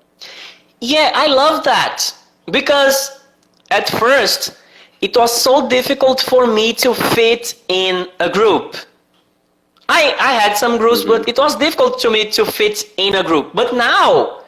[0.80, 2.14] Yeah, I love that
[2.50, 3.20] because
[3.70, 4.56] at first
[5.00, 8.76] it was so difficult for me to fit in a group.
[9.98, 13.24] I, I had some groups, but it was difficult to me to fit in a
[13.24, 13.46] group.
[13.54, 14.42] But now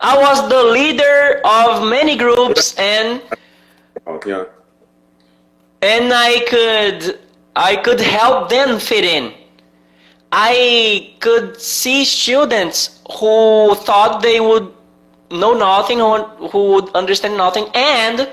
[0.00, 3.22] I was the leader of many groups and
[4.06, 4.44] Oh, yeah.
[5.80, 7.18] and I could
[7.56, 9.32] I could help them fit in.
[10.32, 14.72] I could see students who thought they would
[15.30, 16.22] know nothing, who,
[16.52, 18.28] who would understand nothing, and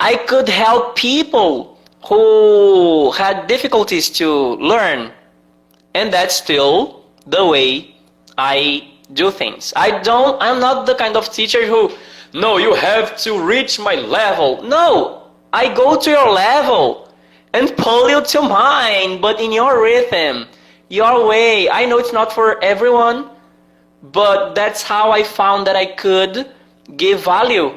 [0.00, 4.28] I could help people who had difficulties to
[4.72, 5.12] learn.
[5.96, 7.94] And that's still the way
[8.36, 9.72] I do things.
[9.74, 11.90] I don't, I'm not the kind of teacher who,
[12.34, 14.62] no, you have to reach my level.
[14.62, 15.22] No,
[15.54, 17.08] I go to your level
[17.54, 20.46] and pull you to mine, but in your rhythm,
[20.90, 21.70] your way.
[21.70, 23.30] I know it's not for everyone,
[24.02, 26.52] but that's how I found that I could
[26.98, 27.72] give value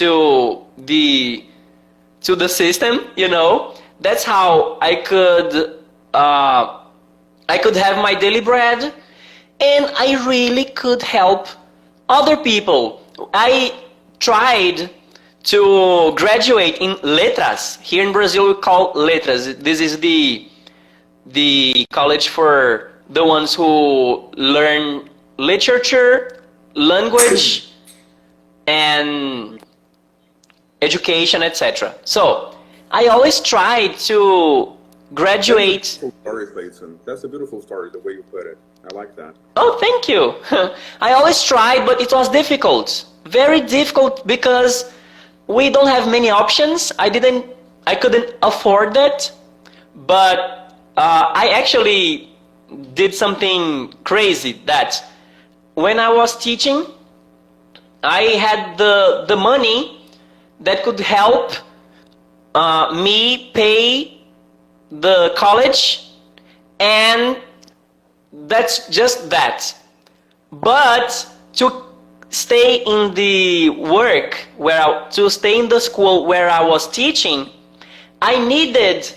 [0.00, 1.44] to the
[2.22, 3.08] to the system.
[3.14, 5.80] You know, that's how I could
[6.14, 6.81] uh,
[7.52, 8.80] I could have my daily bread,
[9.60, 11.48] and I really could help
[12.08, 12.82] other people.
[13.34, 13.74] I
[14.20, 14.88] tried
[15.52, 17.76] to graduate in letras.
[17.82, 19.42] Here in Brazil, we call letras.
[19.68, 20.48] This is the
[21.38, 26.42] the college for the ones who learn literature,
[26.74, 27.44] language,
[28.66, 29.60] and
[30.80, 31.94] education, etc.
[32.04, 32.56] So
[32.90, 34.18] I always tried to
[35.14, 35.98] graduate.
[36.00, 37.00] Beautiful story, Clayton.
[37.04, 37.90] That's a beautiful story.
[37.90, 38.58] The way you put it,
[38.90, 39.34] I like that.
[39.56, 40.34] Oh, thank you.
[41.00, 43.06] I always tried, but it was difficult.
[43.26, 44.92] Very difficult because
[45.46, 46.92] we don't have many options.
[46.98, 47.46] I didn't,
[47.86, 49.30] I couldn't afford that.
[49.94, 50.38] But
[50.96, 52.30] uh, I actually
[52.94, 55.04] did something crazy that
[55.74, 56.86] when I was teaching,
[58.02, 60.00] I had the, the money
[60.60, 61.52] that could help
[62.54, 64.11] uh, me pay
[65.00, 66.10] the college
[66.78, 67.38] and
[68.48, 69.74] that's just that.
[70.50, 71.84] But to
[72.28, 77.48] stay in the work where I, to stay in the school where I was teaching,
[78.20, 79.10] I needed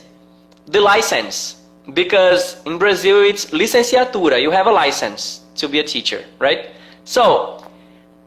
[0.67, 1.61] the license
[1.93, 4.41] because in Brazil it's licenciatura.
[4.41, 6.71] You have a license to be a teacher, right?
[7.03, 7.63] So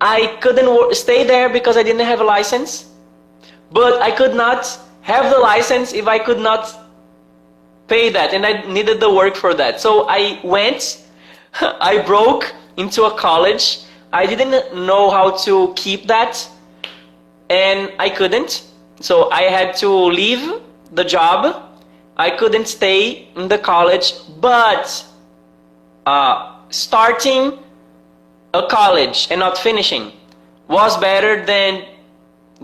[0.01, 2.90] I couldn't stay there because I didn't have a license,
[3.72, 6.88] but I could not have the license if I could not
[7.89, 9.80] pay that and I needed the work for that.
[9.80, 11.05] So I went,
[11.61, 13.80] I broke into a college.
[14.12, 16.49] I didn't know how to keep that
[17.51, 18.64] and I couldn't.
[19.01, 20.61] So I had to leave
[20.93, 21.64] the job.
[22.16, 25.05] I couldn't stay in the college, but
[26.07, 27.59] uh, starting
[28.55, 30.12] a college and not finishing
[30.68, 31.84] was better than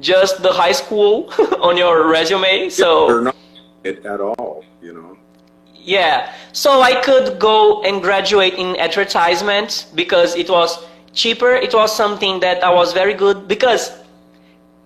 [0.00, 2.68] just the high school on your resume.
[2.68, 3.36] So They're not
[3.84, 4.64] at all.
[4.82, 5.13] You know.
[5.84, 11.52] Yeah, so I could go and graduate in advertisement because it was cheaper.
[11.54, 13.92] It was something that I was very good because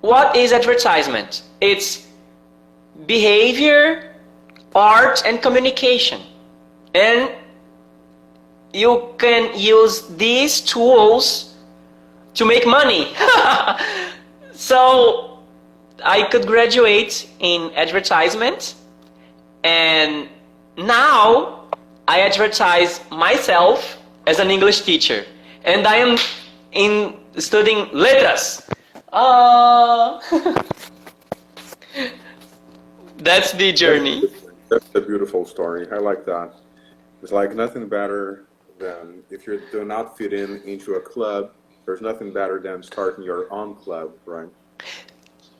[0.00, 1.42] what is advertisement?
[1.60, 2.06] It's
[3.06, 4.14] behavior,
[4.74, 6.20] art, and communication.
[6.94, 7.30] And
[8.72, 11.54] you can use these tools
[12.34, 13.14] to make money.
[14.52, 15.38] so
[16.04, 18.74] I could graduate in advertisement,
[19.64, 20.28] and
[20.78, 21.64] now
[22.06, 25.26] I advertise myself as an English teacher,
[25.64, 26.16] and I am
[26.72, 28.62] in studying letras.
[29.12, 30.20] Uh,
[33.18, 34.22] that's the journey.
[34.68, 35.86] That's a beautiful story.
[35.90, 36.54] I like that.
[37.22, 38.46] It's like nothing better
[38.78, 41.52] than if you do not fit in into a club.
[41.84, 44.48] There's nothing better than starting your own club, right?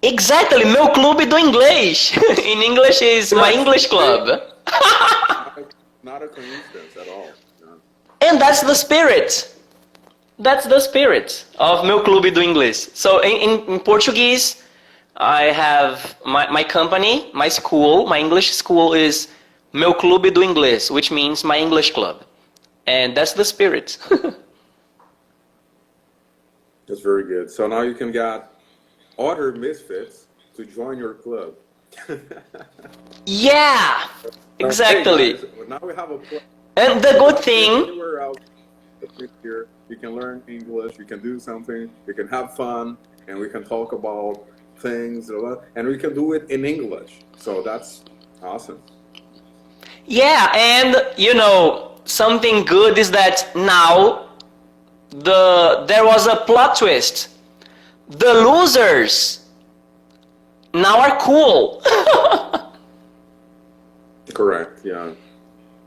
[0.02, 2.12] Exactly, meu clube do inglês.
[2.44, 4.28] In English is my English club.
[6.02, 7.30] Not a coincidence at all.
[7.60, 7.80] No.
[8.20, 9.54] And that's the spirit.
[10.38, 12.90] That's the spirit of meu clube do inglês.
[12.94, 14.62] So in, in, in Portuguese,
[15.16, 19.28] I have my, my company, my school, my English school is
[19.72, 22.24] meu clube do inglês, which means my English club.
[22.86, 23.98] And that's the spirit.
[26.88, 27.50] That's very good.
[27.50, 28.50] So now you can get
[29.18, 31.54] other misfits to join your club.
[33.26, 34.08] yeah,
[34.60, 35.32] exactly.
[35.32, 36.40] Hey, guys, now we have a plan.
[36.76, 37.98] And the good thing
[39.42, 42.96] here, you can learn English, you can do something, you can have fun,
[43.26, 44.44] and we can talk about
[44.78, 47.20] things, and we can do it in English.
[47.36, 48.04] So that's
[48.42, 48.80] awesome.
[50.06, 54.28] Yeah, and you know, something good is that now
[55.10, 57.30] the there was a plot twist.
[58.08, 59.44] The losers
[60.72, 61.82] now are cool.
[64.38, 64.80] Correct.
[64.84, 65.14] Yeah.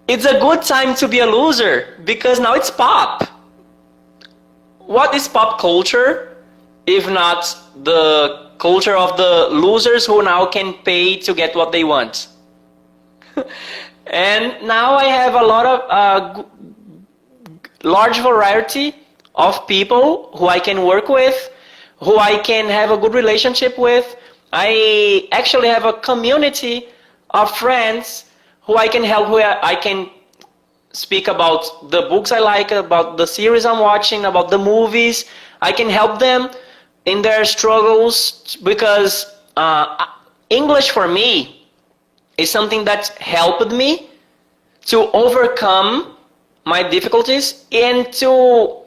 [0.10, 1.74] it's a good time to be a loser
[2.04, 3.24] because now it's pop.
[4.80, 6.36] What is pop culture
[6.86, 7.41] if not
[7.86, 12.28] the culture of the losers who now can pay to get what they want?
[14.08, 16.43] and now I have a lot of uh,
[17.84, 18.93] large variety
[19.36, 21.38] of people who I can work with,
[22.02, 24.18] who I can have a good relationship with.
[24.52, 26.89] I actually have a community
[27.30, 28.26] of friends
[28.64, 30.09] who I can help, who I can
[30.93, 35.26] speak about the books I like, about the series I'm watching, about the movies.
[35.62, 36.49] I can help them
[37.05, 39.26] in their struggles because
[39.57, 40.05] uh,
[40.49, 41.68] English for me
[42.38, 44.09] is something that helped me
[44.86, 46.16] to overcome
[46.66, 48.78] my difficulties and to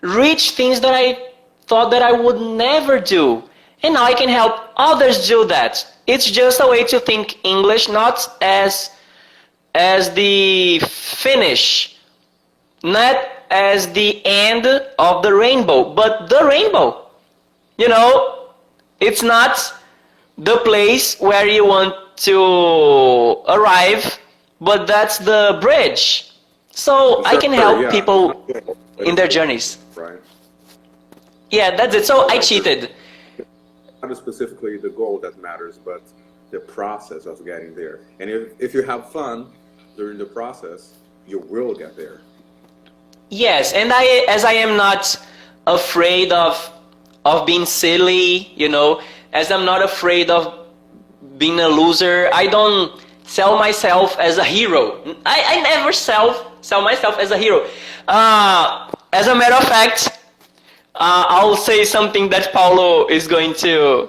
[0.00, 1.32] reach things that I
[1.66, 3.42] thought that I would never do.
[3.82, 5.86] And now I can help others do that.
[6.06, 8.90] It's just a way to think English not as
[9.76, 11.96] as the finish,
[12.82, 13.16] not
[13.50, 14.66] as the end
[14.98, 17.06] of the rainbow, but the rainbow.
[17.76, 18.48] You know,
[19.00, 19.74] it's not
[20.38, 22.40] the place where you want to
[23.48, 24.18] arrive,
[24.60, 26.32] but that's the bridge.
[26.70, 27.90] So I can help yeah.
[27.90, 28.46] people
[28.98, 29.78] in their journeys.
[29.94, 30.18] Right.
[31.50, 32.06] Yeah, that's it.
[32.06, 32.92] So I cheated.
[34.02, 36.02] Not specifically the goal that matters, but
[36.50, 38.00] the process of getting there.
[38.20, 39.52] And if, if you have fun
[39.96, 40.94] during the process,
[41.26, 42.20] you will get there.
[43.30, 45.18] Yes, and I as I am not
[45.66, 46.54] afraid of
[47.24, 50.66] of being silly, you know, as I'm not afraid of
[51.38, 55.02] being a loser, I don't sell myself as a hero.
[55.26, 57.66] I, I never sell sell myself as a hero.
[58.06, 60.08] Uh, as a matter of fact,
[60.94, 64.08] uh, I'll say something that Paulo is going to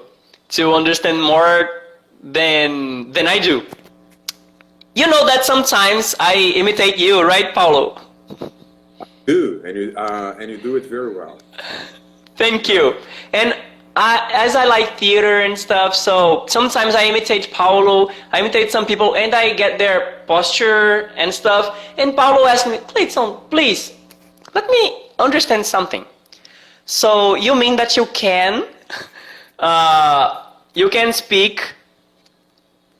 [0.49, 1.69] to understand more
[2.21, 3.65] than than I do.
[4.97, 8.01] You know that sometimes I imitate you, right, Paulo?
[9.27, 11.37] Do and you uh, and you do it very well.
[12.35, 12.95] Thank you.
[13.31, 13.53] And
[13.95, 18.87] I, as I like theater and stuff, so sometimes I imitate Paulo, I imitate some
[18.87, 21.77] people, and I get their posture and stuff.
[21.99, 23.93] And Paulo asked me, please, don't- please,
[24.55, 24.81] let me
[25.19, 26.05] understand something.
[26.85, 28.65] So you mean that you can,
[29.59, 30.43] uh,
[30.73, 31.61] you can speak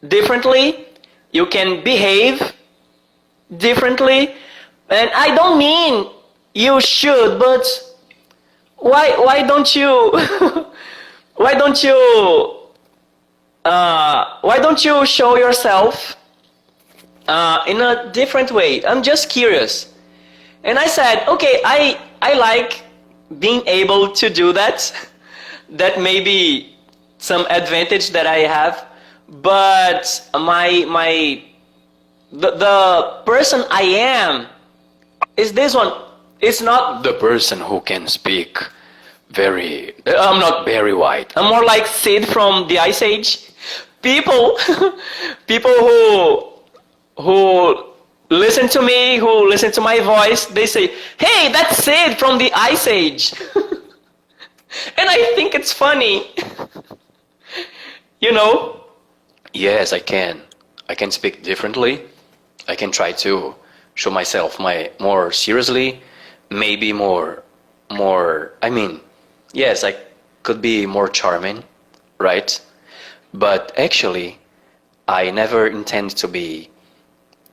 [0.08, 0.87] differently,
[1.38, 2.42] you can behave
[3.66, 4.34] differently,
[4.90, 6.10] and I don't mean
[6.54, 7.64] you should, but
[8.78, 9.92] why why don't you
[11.44, 11.98] why don't you
[13.66, 16.18] uh, why don't you show yourself
[17.28, 18.86] uh, in a different way?
[18.86, 19.94] I'm just curious.
[20.64, 21.80] And i said okay i
[22.22, 22.84] i like
[23.40, 24.80] being able to do that.
[25.70, 26.78] That may be
[27.18, 28.87] some advantage that i have
[29.30, 31.44] but my my
[32.32, 34.48] the, the person i am
[35.38, 35.94] is this one.
[36.40, 38.58] It's not the person who can speak
[39.30, 43.52] very i'm not very white i'm more like sid from the ice age.
[44.02, 44.58] People
[45.48, 46.54] people who
[47.22, 47.94] who
[48.30, 52.52] listen to me who listen to my voice they say hey that's sid from the
[52.54, 53.34] ice age.
[54.98, 56.32] And i think it's funny.
[58.20, 58.87] You know,
[59.54, 60.42] yes, I can.
[60.90, 62.02] I can speak differently.
[62.68, 63.56] I can try to
[63.96, 66.02] show myself my more seriously,
[66.50, 67.44] maybe more,
[67.92, 68.54] more.
[68.62, 69.02] I mean,
[69.54, 69.96] yes, I
[70.44, 71.64] could be more charming,
[72.20, 72.60] right?
[73.34, 74.40] But actually,
[75.08, 76.70] I never intend to be,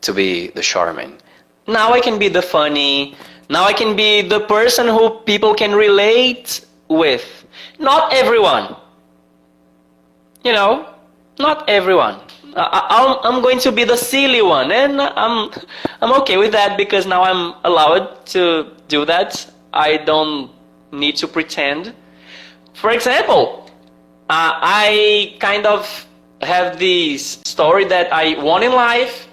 [0.02, 1.18] to be the charming.
[1.66, 3.16] Now I can be the funny.
[3.48, 7.46] Now I can be the person who people can relate with.
[7.78, 8.76] Not everyone.
[10.44, 10.93] You know,
[11.38, 12.20] not everyone.
[12.56, 12.86] I,
[13.24, 15.50] I'm, I'm going to be the silly one, and I'm,
[16.00, 19.50] I'm okay with that because now I'm allowed to do that.
[19.72, 20.50] I don't
[20.92, 21.94] need to pretend.
[22.74, 23.70] For example,
[24.30, 26.06] uh, I kind of
[26.42, 29.28] have this story that I won in life,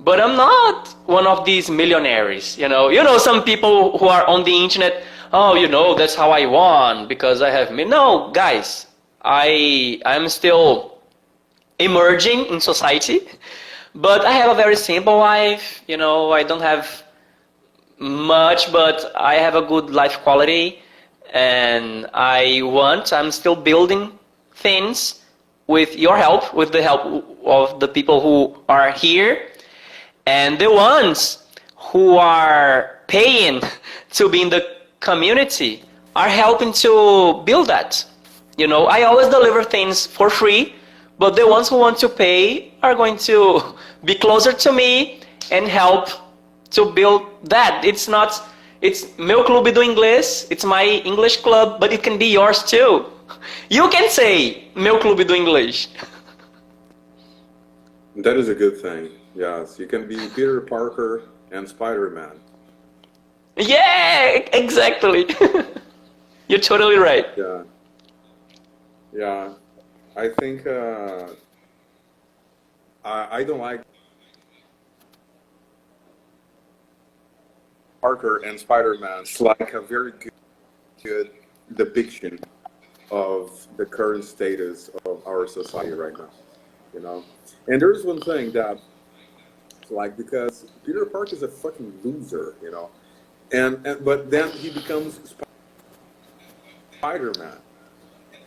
[0.00, 2.58] but I'm not one of these millionaires.
[2.58, 5.02] You know, you know some people who are on the internet.
[5.32, 7.84] Oh, you know, that's how I won because I have me.
[7.84, 8.86] No, guys,
[9.22, 10.99] I I'm still
[11.80, 13.20] emerging in society,
[13.94, 15.82] but I have a very simple life.
[15.88, 17.02] You know, I don't have
[17.98, 20.80] much, but I have a good life quality,
[21.32, 23.12] and I want.
[23.12, 24.12] I'm still building
[24.54, 25.20] things
[25.66, 27.02] with your help, with the help
[27.44, 29.48] of the people who are here,
[30.26, 31.44] and the ones
[31.76, 33.60] who are paying
[34.12, 34.62] to be in the
[35.00, 35.82] community
[36.16, 38.04] are helping to build that.
[38.56, 40.74] You know, I always deliver things for free,
[41.20, 43.62] but the ones who want to pay are going to
[44.04, 45.20] be closer to me
[45.52, 46.08] and help
[46.70, 47.84] to build that.
[47.84, 48.42] It's not,
[48.80, 53.04] it's meu clube do inglês, it's my English club, but it can be yours too.
[53.68, 55.88] You can say meu clube do inglês.
[58.16, 59.10] That is a good thing.
[59.36, 62.40] Yes, you can be Peter Parker and Spider-Man.
[63.56, 65.26] Yeah, exactly.
[66.48, 67.26] You're totally right.
[67.36, 67.62] Yeah.
[69.12, 69.54] Yeah.
[70.20, 71.28] I think uh,
[73.02, 73.80] I, I don't like
[78.02, 79.20] Parker and Spider-Man.
[79.20, 80.32] It's like a very good,
[81.02, 81.30] good
[81.74, 82.38] depiction
[83.10, 86.28] of the current status of our society right now.
[86.92, 87.24] You know,
[87.68, 88.78] and there's one thing that,
[89.88, 92.56] like, because Peter Parker is a fucking loser.
[92.62, 92.90] You know,
[93.54, 95.34] and, and but then he becomes
[96.98, 97.56] Spider-Man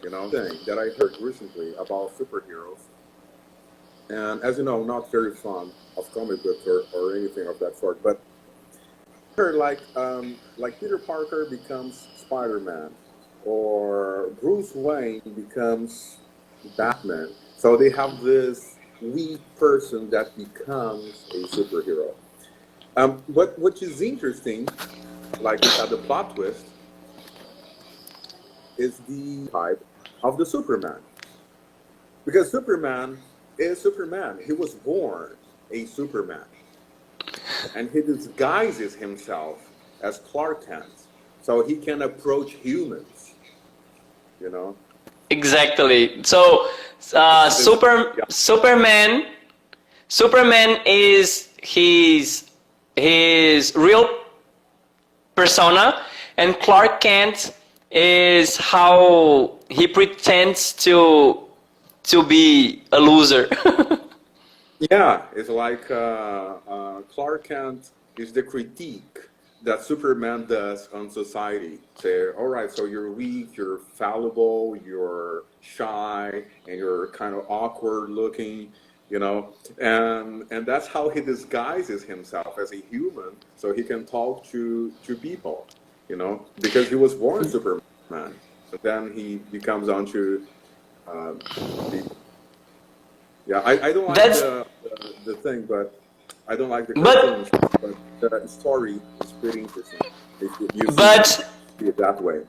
[0.04, 2.80] you know, thing that I heard recently about superheroes.
[4.10, 7.78] And as you know, not very fond of comic books or, or anything of that
[7.78, 8.04] sort.
[8.04, 8.22] But
[9.38, 12.92] like um, like Peter Parker becomes Spider-Man,
[13.46, 16.18] or Bruce Wayne becomes
[16.78, 17.32] Batman.
[17.58, 22.14] So they have this weak person that becomes a superhero.
[22.96, 24.68] Um, what is interesting,
[25.40, 26.68] like at the plot twist,
[28.78, 29.84] is the type
[30.24, 31.00] of the Superman.
[32.26, 33.20] Because Superman
[33.58, 34.40] is Superman.
[34.46, 35.36] He was born
[35.72, 36.46] a Superman.
[37.76, 39.70] And he disguises himself
[40.02, 40.86] as Clark Kent
[41.42, 43.34] so he can approach humans.
[44.40, 44.76] You know?
[45.30, 46.24] Exactly.
[46.24, 46.68] So,
[47.14, 48.24] uh, Super Yeah.
[48.30, 49.28] Superman,
[50.08, 52.50] Superman is his
[52.96, 54.08] his real
[55.36, 56.06] persona,
[56.38, 57.54] and Clark Kent
[57.90, 61.44] is how he pretends to
[62.04, 63.50] to be a loser.
[64.92, 69.20] Yeah, it's like uh, uh, Clark Kent is the critique
[69.62, 71.80] that Superman does on society.
[71.96, 78.10] Say, all right, so you're weak, you're fallible, you're shy, and you're kind of awkward
[78.10, 78.74] looking,
[79.10, 84.06] you know, and and that's how he disguises himself as a human, so he can
[84.06, 85.66] talk to to people,
[86.10, 88.34] you know, because he was born Superman,
[88.74, 90.42] but then he becomes onto
[91.08, 91.34] uh,
[91.92, 92.12] the
[93.46, 95.94] yeah, I, I don't like That's- the, the, the thing, but
[96.48, 97.50] I don't like the But-
[98.20, 100.00] but the story is pretty interesting.
[100.42, 101.26] If you, you see but
[101.80, 102.42] it that way.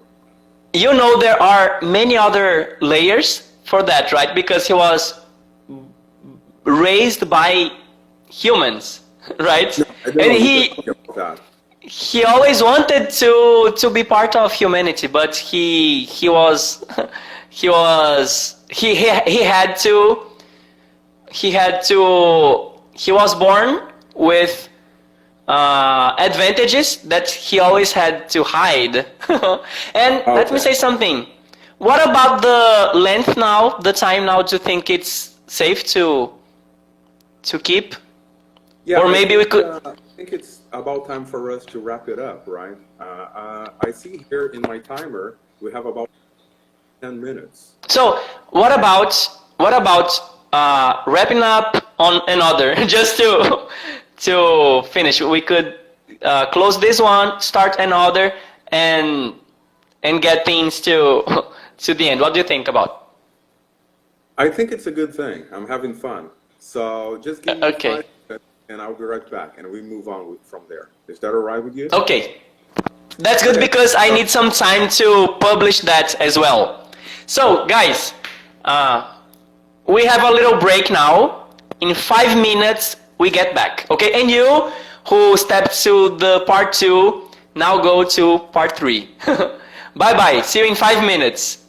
[0.72, 4.35] you know there are many other layers for that, right?
[4.35, 5.20] Because he was
[6.64, 7.70] raised by
[8.31, 9.01] humans,
[9.41, 9.72] right?
[9.79, 10.55] I don't know And he
[11.85, 12.24] you're talking about that.
[12.24, 16.85] he always wanted to to be part of humanity but he he was
[17.51, 20.18] he was he he, he had to
[21.30, 23.80] he had to he was born
[24.14, 24.68] with
[25.49, 29.07] uh, advantages that he always had to hide.
[29.95, 31.26] And let me say something.
[31.78, 36.30] What about the length now the time now to think it's safe to
[37.43, 37.95] to keep?
[38.85, 42.09] Yeah, Or maybe we could- Uh, I think it's about time for us to wrap
[42.09, 42.77] it up, right?
[43.01, 46.11] Uh, uh, I see here in my timer we have about
[47.01, 47.75] ten minutes.
[47.89, 48.20] So,
[48.51, 49.14] what about
[49.57, 50.11] what about
[50.53, 53.68] uh, wrapping up on another just to
[54.18, 55.20] to finish?
[55.20, 55.79] We could
[56.22, 58.35] uh, close this one, start another,
[58.68, 59.35] and
[60.03, 61.22] and get things to
[61.79, 62.20] to the end.
[62.20, 63.01] What do you think about?
[64.37, 65.45] I think it's a good thing.
[65.53, 66.31] I'm having fun.
[66.59, 67.97] So just give me okay.
[67.97, 68.13] five
[68.68, 70.90] and I'll be right back and we move on from there.
[71.08, 71.88] Is that all right with you?
[71.92, 72.40] Okay,
[73.18, 76.88] that's good because I need some time to publish that as well.
[77.26, 78.14] So, guys,
[78.64, 79.16] uh,
[79.86, 81.48] we have a little break now.
[81.80, 83.86] In five minutes, we get back.
[83.90, 84.70] Okay, and you
[85.08, 89.10] who stepped to the part two, now go to part three.
[89.26, 90.40] bye bye.
[90.42, 91.64] See you in five minutes.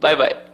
[0.00, 0.45] Bye bye.